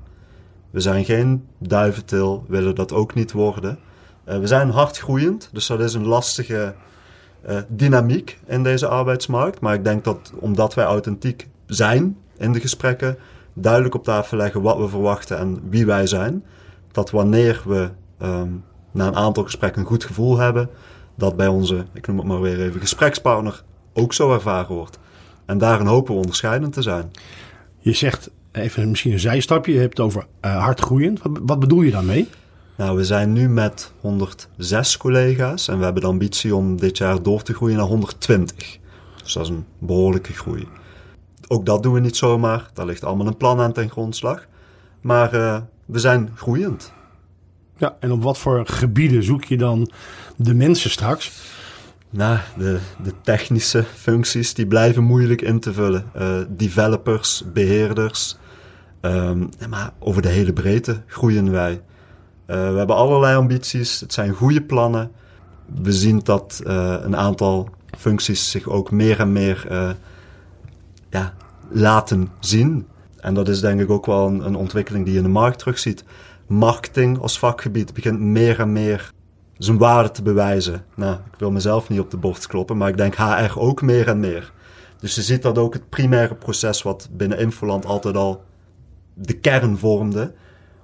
We 0.69 0.79
zijn 0.79 1.05
geen 1.05 1.47
duiventil, 1.57 2.45
willen 2.47 2.75
dat 2.75 2.93
ook 2.93 3.13
niet 3.13 3.31
worden. 3.31 3.79
Uh, 4.27 4.39
we 4.39 4.47
zijn 4.47 4.69
hard 4.69 4.97
groeiend, 4.97 5.49
dus 5.53 5.67
dat 5.67 5.79
is 5.79 5.93
een 5.93 6.07
lastige 6.07 6.75
uh, 7.49 7.57
dynamiek 7.67 8.39
in 8.45 8.63
deze 8.63 8.87
arbeidsmarkt. 8.87 9.59
Maar 9.59 9.73
ik 9.73 9.83
denk 9.83 10.03
dat 10.03 10.31
omdat 10.35 10.73
wij 10.73 10.85
authentiek 10.85 11.47
zijn 11.65 12.17
in 12.37 12.51
de 12.51 12.59
gesprekken, 12.59 13.17
duidelijk 13.53 13.95
op 13.95 14.03
tafel 14.03 14.37
leggen 14.37 14.61
wat 14.61 14.77
we 14.77 14.87
verwachten 14.87 15.37
en 15.37 15.59
wie 15.69 15.85
wij 15.85 16.07
zijn, 16.07 16.43
dat 16.91 17.09
wanneer 17.09 17.61
we 17.65 17.89
um, 18.21 18.63
na 18.91 19.07
een 19.07 19.15
aantal 19.15 19.43
gesprekken 19.43 19.81
een 19.81 19.87
goed 19.87 20.03
gevoel 20.03 20.37
hebben, 20.37 20.69
dat 21.15 21.35
bij 21.35 21.47
onze, 21.47 21.85
ik 21.93 22.07
noem 22.07 22.17
het 22.17 22.27
maar 22.27 22.41
weer 22.41 22.61
even, 22.61 22.79
gesprekspartner 22.79 23.63
ook 23.93 24.13
zo 24.13 24.33
ervaren 24.33 24.75
wordt. 24.75 24.99
En 25.45 25.57
daarin 25.57 25.85
hopen 25.85 26.13
we 26.13 26.19
onderscheidend 26.19 26.73
te 26.73 26.81
zijn. 26.81 27.11
Je 27.79 27.93
zegt 27.93 28.29
even 28.51 28.89
misschien 28.89 29.11
een 29.11 29.19
zijstapje, 29.19 29.73
je 29.73 29.79
hebt 29.79 29.97
het 29.97 30.05
over 30.05 30.25
uh, 30.45 30.63
hard 30.63 30.79
groeiend. 30.79 31.21
Wat, 31.21 31.39
wat 31.41 31.59
bedoel 31.59 31.81
je 31.81 31.91
daarmee? 31.91 32.27
Nou, 32.77 32.97
we 32.97 33.05
zijn 33.05 33.33
nu 33.33 33.49
met 33.49 33.91
106 33.99 34.97
collega's 34.97 35.67
en 35.67 35.77
we 35.77 35.83
hebben 35.83 36.01
de 36.01 36.07
ambitie 36.07 36.55
om 36.55 36.77
dit 36.77 36.97
jaar 36.97 37.23
door 37.23 37.41
te 37.41 37.53
groeien 37.53 37.77
naar 37.77 37.85
120. 37.85 38.79
Dus 39.23 39.33
dat 39.33 39.43
is 39.43 39.49
een 39.49 39.65
behoorlijke 39.77 40.33
groei. 40.33 40.67
Ook 41.47 41.65
dat 41.65 41.83
doen 41.83 41.93
we 41.93 41.99
niet 41.99 42.17
zomaar. 42.17 42.69
Daar 42.73 42.85
ligt 42.85 43.03
allemaal 43.03 43.27
een 43.27 43.37
plan 43.37 43.59
aan 43.59 43.73
ten 43.73 43.89
grondslag. 43.89 44.47
Maar 45.01 45.33
uh, 45.33 45.57
we 45.89 45.99
zijn 45.99 46.29
groeiend. 46.35 46.91
Ja, 47.77 47.97
en 47.99 48.11
op 48.11 48.23
wat 48.23 48.37
voor 48.37 48.67
gebieden 48.67 49.23
zoek 49.23 49.43
je 49.43 49.57
dan 49.57 49.91
de 50.35 50.53
mensen 50.53 50.89
straks? 50.89 51.31
Nou, 52.09 52.39
de, 52.57 52.79
de 53.03 53.13
technische 53.21 53.83
functies 53.83 54.53
die 54.53 54.67
blijven 54.67 55.03
moeilijk 55.03 55.41
in 55.41 55.59
te 55.59 55.73
vullen. 55.73 56.11
Uh, 56.17 56.37
developers, 56.49 57.43
beheerders. 57.53 58.37
Um, 59.01 59.49
maar 59.69 59.93
over 59.99 60.21
de 60.21 60.27
hele 60.27 60.53
breedte 60.53 61.01
groeien 61.07 61.51
wij. 61.51 61.71
Uh, 61.71 61.81
we 62.47 62.77
hebben 62.77 62.95
allerlei 62.95 63.37
ambities. 63.37 63.99
Het 63.99 64.13
zijn 64.13 64.33
goede 64.33 64.61
plannen. 64.61 65.11
We 65.81 65.93
zien 65.93 66.21
dat 66.23 66.61
uh, 66.63 66.95
een 67.01 67.15
aantal 67.15 67.69
functies 67.97 68.51
zich 68.51 68.67
ook 68.67 68.91
meer 68.91 69.19
en 69.19 69.31
meer 69.31 69.67
ja, 71.09 71.33
laten 71.69 72.29
zien. 72.39 72.87
En 73.21 73.33
dat 73.33 73.47
is 73.47 73.59
denk 73.59 73.81
ik 73.81 73.89
ook 73.89 74.05
wel 74.05 74.27
een, 74.27 74.45
een 74.45 74.55
ontwikkeling 74.55 75.03
die 75.03 75.13
je 75.13 75.19
in 75.19 75.25
de 75.25 75.31
markt 75.31 75.59
terugziet. 75.59 76.03
Marketing 76.47 77.19
als 77.19 77.39
vakgebied 77.39 77.93
begint 77.93 78.19
meer 78.19 78.59
en 78.59 78.71
meer 78.71 79.11
zijn 79.57 79.77
waarde 79.77 80.11
te 80.11 80.21
bewijzen. 80.21 80.85
Nou, 80.95 81.15
ik 81.15 81.39
wil 81.39 81.51
mezelf 81.51 81.89
niet 81.89 81.99
op 81.99 82.11
de 82.11 82.17
borst 82.17 82.47
kloppen, 82.47 82.77
maar 82.77 82.89
ik 82.89 82.97
denk 82.97 83.15
HR 83.15 83.59
ook 83.59 83.81
meer 83.81 84.07
en 84.07 84.19
meer. 84.19 84.51
Dus 84.99 85.15
je 85.15 85.21
ziet 85.21 85.41
dat 85.41 85.57
ook 85.57 85.73
het 85.73 85.89
primaire 85.89 86.35
proces 86.35 86.81
wat 86.81 87.09
binnen 87.11 87.39
Infoland 87.39 87.85
altijd 87.85 88.15
al 88.15 88.43
de 89.13 89.33
kern 89.33 89.77
vormde, 89.77 90.33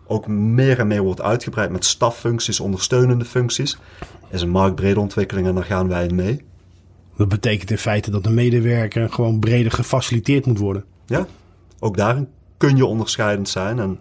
ook 0.07 0.27
meer 0.27 0.79
en 0.79 0.87
meer 0.87 1.01
wordt 1.01 1.21
uitgebreid 1.21 1.69
met 1.69 1.85
staffuncties, 1.85 2.59
ondersteunende 2.59 3.25
functies, 3.25 3.77
is 4.29 4.41
een 4.41 4.49
marktbrede 4.49 4.99
ontwikkeling 4.99 5.47
en 5.47 5.55
daar 5.55 5.63
gaan 5.63 5.87
wij 5.87 6.05
in 6.05 6.15
mee. 6.15 6.41
Dat 7.17 7.29
betekent 7.29 7.71
in 7.71 7.77
feite 7.77 8.11
dat 8.11 8.23
de 8.23 8.29
medewerker 8.29 9.09
gewoon 9.09 9.39
breder 9.39 9.71
gefaciliteerd 9.71 10.45
moet 10.45 10.59
worden. 10.59 10.83
Ja, 11.05 11.27
ook 11.79 11.97
daarin 11.97 12.27
kun 12.57 12.75
je 12.75 12.85
onderscheidend 12.85 13.49
zijn. 13.49 13.79
En 13.79 13.99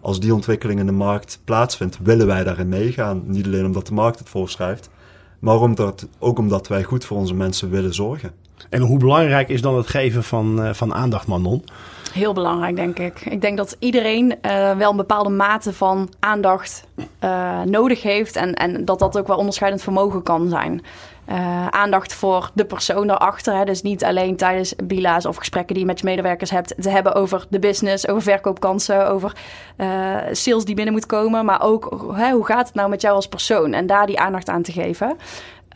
als 0.00 0.20
die 0.20 0.34
ontwikkeling 0.34 0.80
in 0.80 0.86
de 0.86 0.92
markt 0.92 1.40
plaatsvindt, 1.44 1.98
willen 2.02 2.26
wij 2.26 2.44
daarin 2.44 2.68
meegaan. 2.68 3.22
Niet 3.26 3.46
alleen 3.46 3.66
omdat 3.66 3.86
de 3.86 3.94
markt 3.94 4.18
het 4.18 4.28
voorschrijft, 4.28 4.90
maar 5.38 5.60
omdat, 5.60 6.08
ook 6.18 6.38
omdat 6.38 6.68
wij 6.68 6.82
goed 6.82 7.04
voor 7.04 7.16
onze 7.16 7.34
mensen 7.34 7.70
willen 7.70 7.94
zorgen. 7.94 8.32
En 8.70 8.80
hoe 8.80 8.98
belangrijk 8.98 9.48
is 9.48 9.62
dan 9.62 9.76
het 9.76 9.86
geven 9.86 10.24
van, 10.24 10.64
uh, 10.64 10.72
van 10.72 10.94
aandacht, 10.94 11.26
Manon? 11.26 11.64
Heel 12.12 12.32
belangrijk, 12.32 12.76
denk 12.76 12.98
ik. 12.98 13.20
Ik 13.20 13.40
denk 13.40 13.56
dat 13.56 13.76
iedereen 13.78 14.34
uh, 14.42 14.76
wel 14.76 14.90
een 14.90 14.96
bepaalde 14.96 15.30
mate 15.30 15.72
van 15.72 16.08
aandacht 16.18 16.86
uh, 17.24 17.62
nodig 17.62 18.02
heeft. 18.02 18.36
En, 18.36 18.54
en 18.54 18.84
dat 18.84 18.98
dat 18.98 19.18
ook 19.18 19.26
wel 19.26 19.36
onderscheidend 19.36 19.82
vermogen 19.82 20.22
kan 20.22 20.48
zijn. 20.48 20.82
Uh, 21.28 21.66
aandacht 21.66 22.14
voor 22.14 22.50
de 22.54 22.64
persoon 22.64 23.06
daarachter. 23.06 23.56
Hè. 23.56 23.64
Dus 23.64 23.82
niet 23.82 24.04
alleen 24.04 24.36
tijdens 24.36 24.74
bila's 24.84 25.26
of 25.26 25.36
gesprekken 25.36 25.74
die 25.74 25.84
je 25.84 25.90
met 25.90 26.00
je 26.00 26.06
medewerkers 26.06 26.50
hebt 26.50 26.74
te 26.82 26.90
hebben 26.90 27.14
over 27.14 27.46
de 27.48 27.58
business, 27.58 28.08
over 28.08 28.22
verkoopkansen, 28.22 29.08
over 29.08 29.36
uh, 29.76 30.16
sales 30.32 30.64
die 30.64 30.74
binnen 30.74 30.94
moet 30.94 31.06
komen. 31.06 31.44
Maar 31.44 31.62
ook 31.62 32.12
hè, 32.14 32.30
hoe 32.30 32.46
gaat 32.46 32.66
het 32.66 32.74
nou 32.74 32.88
met 32.88 33.00
jou 33.00 33.14
als 33.14 33.28
persoon? 33.28 33.72
En 33.72 33.86
daar 33.86 34.06
die 34.06 34.18
aandacht 34.18 34.48
aan 34.48 34.62
te 34.62 34.72
geven. 34.72 35.16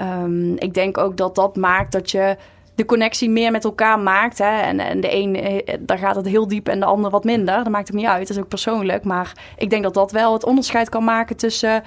Um, 0.01 0.59
ik 0.59 0.75
denk 0.75 0.99
ook 0.99 1.17
dat 1.17 1.35
dat 1.35 1.57
maakt 1.57 1.93
dat 1.93 2.11
je 2.11 2.37
de 2.77 2.85
connectie 2.85 3.31
meer 3.31 3.51
met 3.51 3.65
elkaar 3.65 3.99
maakt. 3.99 4.39
Hè? 4.39 4.61
En, 4.61 4.81
en 4.81 5.01
de 5.01 5.15
een, 5.15 5.37
eh, 5.37 5.77
daar 5.81 5.99
gaat 5.99 6.17
het 6.17 6.27
heel 6.27 6.49
diep 6.49 6.69
en 6.69 6.81
de 6.81 6.87
ander 6.87 7.11
wat 7.11 7.25
minder. 7.25 7.57
Dat 7.57 7.69
maakt 7.69 7.87
het 7.87 7.97
niet 7.97 8.07
uit. 8.07 8.29
Dat 8.29 8.37
is 8.37 8.43
ook 8.43 8.49
persoonlijk. 8.49 9.05
Maar 9.05 9.33
ik 9.57 9.71
denk 9.71 9.83
dat 9.83 9.95
dat 9.95 10.13
wel 10.13 10.33
het 10.33 10.45
onderscheid 10.45 10.89
kan 10.89 11.05
maken 11.05 11.37
tussen 11.37 11.83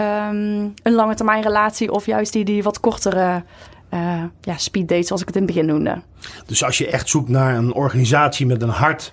ehm, 0.00 0.68
een 0.82 0.94
lange 0.94 1.14
termijn 1.14 1.42
relatie 1.42 1.92
of 1.92 2.06
juist 2.06 2.32
die, 2.32 2.44
die 2.44 2.62
wat 2.62 2.80
kortere 2.80 3.42
uh, 3.94 4.22
ja, 4.40 4.56
speed 4.56 4.88
dates, 4.88 5.06
zoals 5.06 5.20
ik 5.22 5.26
het 5.26 5.36
in 5.36 5.42
het 5.42 5.52
begin 5.52 5.66
noemde. 5.66 6.02
Dus 6.46 6.64
als 6.64 6.78
je 6.78 6.86
echt 6.86 7.08
zoekt 7.08 7.28
naar 7.28 7.56
een 7.56 7.72
organisatie 7.72 8.46
met 8.46 8.62
een 8.62 8.68
hart, 8.68 9.12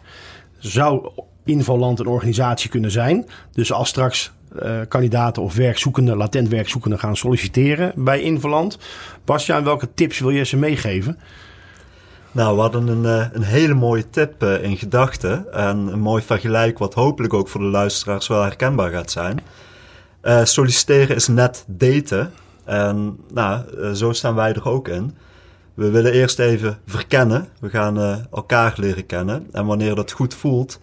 zou 0.58 1.10
Infoland 1.46 2.00
een 2.00 2.08
organisatie 2.08 2.70
kunnen 2.70 2.92
zijn. 2.92 3.26
Dus 3.52 3.72
als 3.72 3.90
straks 3.90 4.32
uh, 4.64 4.80
kandidaten 4.88 5.44
of 5.44 5.56
werkzoekenden, 5.56 6.18
latent 6.18 6.50
werkzoekenden 6.50 7.00
gaan 7.00 7.16
solliciteren 7.18 7.92
bij 7.96 8.22
Infoland. 8.22 8.78
Bastiaan, 9.26 9.64
welke 9.64 9.94
tips 9.94 10.20
wil 10.20 10.30
je 10.30 10.44
ze 10.44 10.58
meegeven? 10.58 11.20
Nou, 12.32 12.56
we 12.56 12.62
hadden 12.62 12.88
een, 12.88 13.04
uh, 13.04 13.26
een 13.32 13.44
hele 13.44 13.74
mooie 13.74 14.10
tip 14.10 14.44
in 14.44 14.78
gedachten. 14.78 15.54
En 15.54 15.78
een 15.78 16.00
mooi 16.00 16.24
vergelijk 16.24 16.78
wat 16.78 16.94
hopelijk 16.94 17.34
ook 17.34 17.48
voor 17.48 17.62
de 17.62 17.68
luisteraars 17.68 18.28
wel 18.28 18.42
herkenbaar 18.42 18.92
gaat 18.92 19.12
zijn. 19.12 19.40
Solliciteren 20.44 21.16
is 21.16 21.28
net 21.28 21.66
daten. 21.68 22.32
En 22.64 23.18
nou, 23.34 23.64
zo 23.96 24.12
staan 24.12 24.36
wij 24.36 24.54
er 24.54 24.70
ook 24.70 24.88
in. 24.88 25.16
We 25.74 25.90
willen 25.90 26.12
eerst 26.12 26.40
even 26.40 26.80
verkennen. 26.86 27.48
We 27.60 27.70
gaan 27.70 28.28
elkaar 28.32 28.74
leren 28.78 29.06
kennen. 29.06 29.48
En 29.52 29.66
wanneer 29.66 29.96
dat 29.96 30.12
goed 30.12 30.34
voelt, 30.34 30.80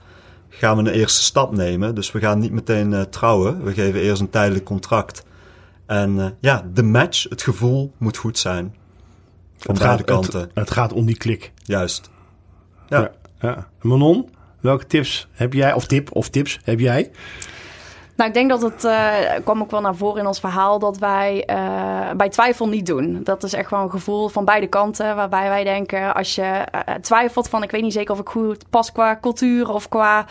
gaan 0.48 0.76
we 0.76 0.82
een 0.82 0.94
eerste 0.94 1.22
stap 1.22 1.52
nemen. 1.52 1.94
Dus 1.94 2.12
we 2.12 2.18
gaan 2.18 2.38
niet 2.38 2.52
meteen 2.52 3.06
trouwen. 3.10 3.64
We 3.64 3.72
geven 3.72 4.00
eerst 4.00 4.20
een 4.20 4.30
tijdelijk 4.30 4.64
contract. 4.64 5.24
En 5.86 6.36
ja, 6.40 6.64
de 6.74 6.82
match, 6.82 7.28
het 7.28 7.42
gevoel 7.42 7.92
moet 7.98 8.16
goed 8.16 8.38
zijn. 8.38 8.74
Van 9.56 9.74
het 9.74 9.82
beide 9.82 9.98
gaat, 9.98 10.06
kanten. 10.06 10.40
Het, 10.40 10.50
het, 10.54 10.70
gaat 10.70 10.92
om 10.92 11.06
die 11.06 11.16
klik. 11.16 11.52
Juist. 11.62 12.10
Ja. 12.88 13.00
ja, 13.00 13.10
ja. 13.40 13.68
Manon, 13.80 14.28
welke 14.60 14.86
tips 14.86 15.28
heb 15.32 15.52
jij, 15.52 15.72
of 15.72 15.86
tip 15.86 16.14
of 16.14 16.28
tips 16.28 16.60
heb 16.64 16.80
jij? 16.80 17.10
Nou, 18.16 18.28
ik 18.28 18.34
denk 18.34 18.48
dat 18.48 18.62
het 18.62 18.84
uh, 18.84 19.14
kwam 19.44 19.60
ook 19.60 19.70
wel 19.70 19.80
naar 19.80 19.96
voren 19.96 20.20
in 20.20 20.26
ons 20.26 20.40
verhaal 20.40 20.78
dat 20.78 20.98
wij 20.98 21.48
uh, 21.50 22.10
bij 22.16 22.28
twijfel 22.28 22.68
niet 22.68 22.86
doen. 22.86 23.20
Dat 23.22 23.42
is 23.42 23.52
echt 23.52 23.68
gewoon 23.68 23.84
een 23.84 23.90
gevoel 23.90 24.28
van 24.28 24.44
beide 24.44 24.66
kanten, 24.66 25.16
waarbij 25.16 25.48
wij 25.48 25.64
denken 25.64 26.14
als 26.14 26.34
je 26.34 26.64
uh, 26.74 26.94
twijfelt 26.94 27.48
van 27.48 27.62
ik 27.62 27.70
weet 27.70 27.82
niet 27.82 27.92
zeker 27.92 28.12
of 28.12 28.20
ik 28.20 28.28
goed 28.28 28.70
pas 28.70 28.92
qua 28.92 29.18
cultuur 29.20 29.68
of 29.68 29.88
qua 29.88 30.26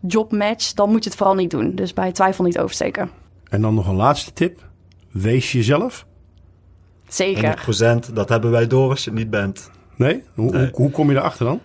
jobmatch, 0.00 0.72
dan 0.72 0.90
moet 0.90 1.04
je 1.04 1.10
het 1.10 1.18
vooral 1.18 1.34
niet 1.34 1.50
doen. 1.50 1.74
Dus 1.74 1.92
bij 1.92 2.12
twijfel 2.12 2.44
niet 2.44 2.58
oversteken. 2.58 3.10
En 3.48 3.60
dan 3.60 3.74
nog 3.74 3.88
een 3.88 3.94
laatste 3.94 4.32
tip: 4.32 4.60
wees 5.10 5.52
jezelf. 5.52 6.06
Zeker. 7.08 7.64
100%, 8.08 8.12
dat 8.12 8.28
hebben 8.28 8.50
wij 8.50 8.66
door 8.66 8.90
als 8.90 9.04
je 9.04 9.10
het 9.10 9.18
niet 9.18 9.30
bent. 9.30 9.70
Nee? 9.96 10.24
Hoe, 10.34 10.50
nee. 10.50 10.60
hoe, 10.60 10.70
hoe 10.72 10.90
kom 10.90 11.10
je 11.10 11.16
erachter 11.16 11.46
dan? 11.46 11.60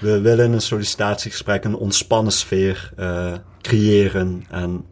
We 0.00 0.20
willen 0.20 0.44
in 0.44 0.52
een 0.52 0.60
sollicitatiegesprek 0.60 1.64
een 1.64 1.76
ontspannen 1.76 2.32
sfeer 2.32 2.92
uh, 2.98 3.32
creëren. 3.64 4.44
En 4.50 4.84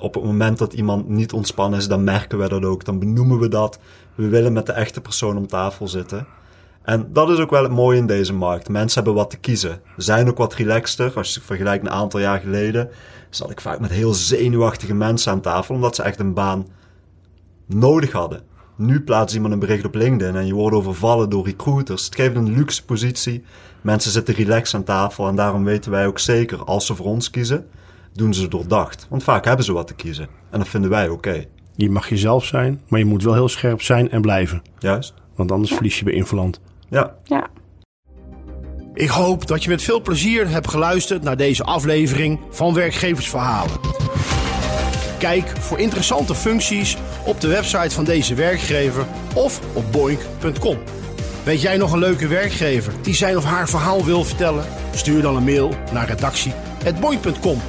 op 0.00 0.14
het 0.14 0.24
moment 0.24 0.58
dat 0.58 0.72
iemand 0.72 1.08
niet 1.08 1.32
ontspannen 1.32 1.78
is, 1.78 1.88
dan 1.88 2.04
merken 2.04 2.38
we 2.38 2.48
dat 2.48 2.64
ook. 2.64 2.84
Dan 2.84 2.98
benoemen 2.98 3.38
we 3.38 3.48
dat. 3.48 3.78
We 4.14 4.28
willen 4.28 4.52
met 4.52 4.66
de 4.66 4.72
echte 4.72 5.00
persoon 5.00 5.36
om 5.36 5.46
tafel 5.46 5.88
zitten. 5.88 6.26
En 6.82 7.08
dat 7.12 7.30
is 7.30 7.38
ook 7.38 7.50
wel 7.50 7.62
het 7.62 7.72
mooie 7.72 7.98
in 7.98 8.06
deze 8.06 8.32
markt. 8.32 8.68
Mensen 8.68 9.02
hebben 9.02 9.22
wat 9.22 9.30
te 9.30 9.38
kiezen. 9.38 9.80
Ze 9.96 10.02
zijn 10.02 10.28
ook 10.28 10.38
wat 10.38 10.54
relaxter. 10.54 11.12
Als 11.14 11.34
je 11.34 11.40
vergelijkt 11.40 11.86
een 11.86 11.92
aantal 11.92 12.20
jaar 12.20 12.40
geleden, 12.40 12.88
zat 13.30 13.50
ik 13.50 13.60
vaak 13.60 13.80
met 13.80 13.90
heel 13.90 14.14
zenuwachtige 14.14 14.94
mensen 14.94 15.32
aan 15.32 15.40
tafel, 15.40 15.74
omdat 15.74 15.94
ze 15.94 16.02
echt 16.02 16.20
een 16.20 16.34
baan 16.34 16.66
nodig 17.66 18.12
hadden. 18.12 18.42
Nu 18.76 19.00
plaatst 19.00 19.34
iemand 19.34 19.52
een 19.52 19.58
bericht 19.58 19.84
op 19.84 19.94
LinkedIn 19.94 20.36
en 20.36 20.46
je 20.46 20.54
wordt 20.54 20.76
overvallen 20.76 21.30
door 21.30 21.44
recruiters. 21.44 22.04
Het 22.04 22.14
geeft 22.14 22.36
een 22.36 22.52
luxe 22.52 22.84
positie. 22.84 23.44
Mensen 23.80 24.10
zitten 24.10 24.34
relaxed 24.34 24.74
aan 24.74 24.84
tafel 24.84 25.28
en 25.28 25.36
daarom 25.36 25.64
weten 25.64 25.90
wij 25.90 26.06
ook 26.06 26.18
zeker, 26.18 26.64
als 26.64 26.86
ze 26.86 26.94
voor 26.94 27.06
ons 27.06 27.30
kiezen, 27.30 27.66
doen 28.12 28.34
ze 28.34 28.48
doordacht. 28.48 29.06
Want 29.10 29.22
vaak 29.22 29.44
hebben 29.44 29.64
ze 29.64 29.72
wat 29.72 29.86
te 29.86 29.94
kiezen. 29.94 30.28
En 30.50 30.58
dat 30.58 30.68
vinden 30.68 30.90
wij 30.90 31.08
oké. 31.08 31.28
Okay. 31.28 31.48
Je 31.76 31.90
mag 31.90 32.08
jezelf 32.08 32.44
zijn, 32.44 32.80
maar 32.88 32.98
je 32.98 33.04
moet 33.04 33.22
wel 33.22 33.34
heel 33.34 33.48
scherp 33.48 33.82
zijn 33.82 34.10
en 34.10 34.20
blijven. 34.20 34.62
Juist. 34.78 35.14
Want 35.34 35.52
anders 35.52 35.72
verlies 35.72 35.98
je 35.98 36.04
bij 36.04 36.14
Infoland. 36.14 36.60
Ja. 36.88 37.14
Ja. 37.24 37.48
Ik 38.94 39.08
hoop 39.08 39.46
dat 39.46 39.62
je 39.62 39.70
met 39.70 39.82
veel 39.82 40.02
plezier 40.02 40.48
hebt 40.48 40.68
geluisterd 40.68 41.22
naar 41.22 41.36
deze 41.36 41.64
aflevering 41.64 42.40
van 42.50 42.74
Werkgeversverhalen. 42.74 43.80
Kijk 45.18 45.48
voor 45.48 45.78
interessante 45.78 46.34
functies 46.34 46.96
op 47.24 47.40
de 47.40 47.48
website 47.48 47.94
van 47.94 48.04
deze 48.04 48.34
werkgever 48.34 49.06
of 49.34 49.60
op 49.72 49.92
boink.com. 49.92 50.78
Weet 51.44 51.62
jij 51.62 51.76
nog 51.76 51.92
een 51.92 51.98
leuke 51.98 52.26
werkgever 52.26 52.92
die 53.02 53.14
zijn 53.14 53.36
of 53.36 53.44
haar 53.44 53.68
verhaal 53.68 54.04
wil 54.04 54.24
vertellen? 54.24 54.64
Stuur 54.94 55.22
dan 55.22 55.36
een 55.36 55.44
mail 55.44 55.74
naar 55.92 56.06
redactie.boink.com. 56.06 57.60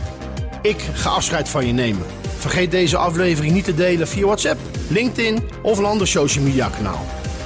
Ik 0.61 0.81
ga 0.93 1.09
afscheid 1.09 1.49
van 1.49 1.67
je 1.67 1.73
nemen. 1.73 2.05
Vergeet 2.37 2.71
deze 2.71 2.97
aflevering 2.97 3.53
niet 3.53 3.63
te 3.63 3.75
delen 3.75 4.07
via 4.07 4.25
WhatsApp, 4.25 4.59
LinkedIn 4.87 5.39
of 5.61 5.77
een 5.77 5.85
ander 5.85 6.07
social 6.07 6.43
media 6.43 6.69
kanaal. 6.69 7.05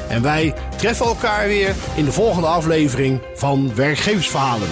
En 0.09 0.21
wij 0.21 0.53
treffen 0.77 1.05
elkaar 1.05 1.47
weer 1.47 1.75
in 1.95 2.05
de 2.05 2.11
volgende 2.11 2.47
aflevering 2.47 3.21
van 3.35 3.75
Werkgeversverhalen. 3.75 4.67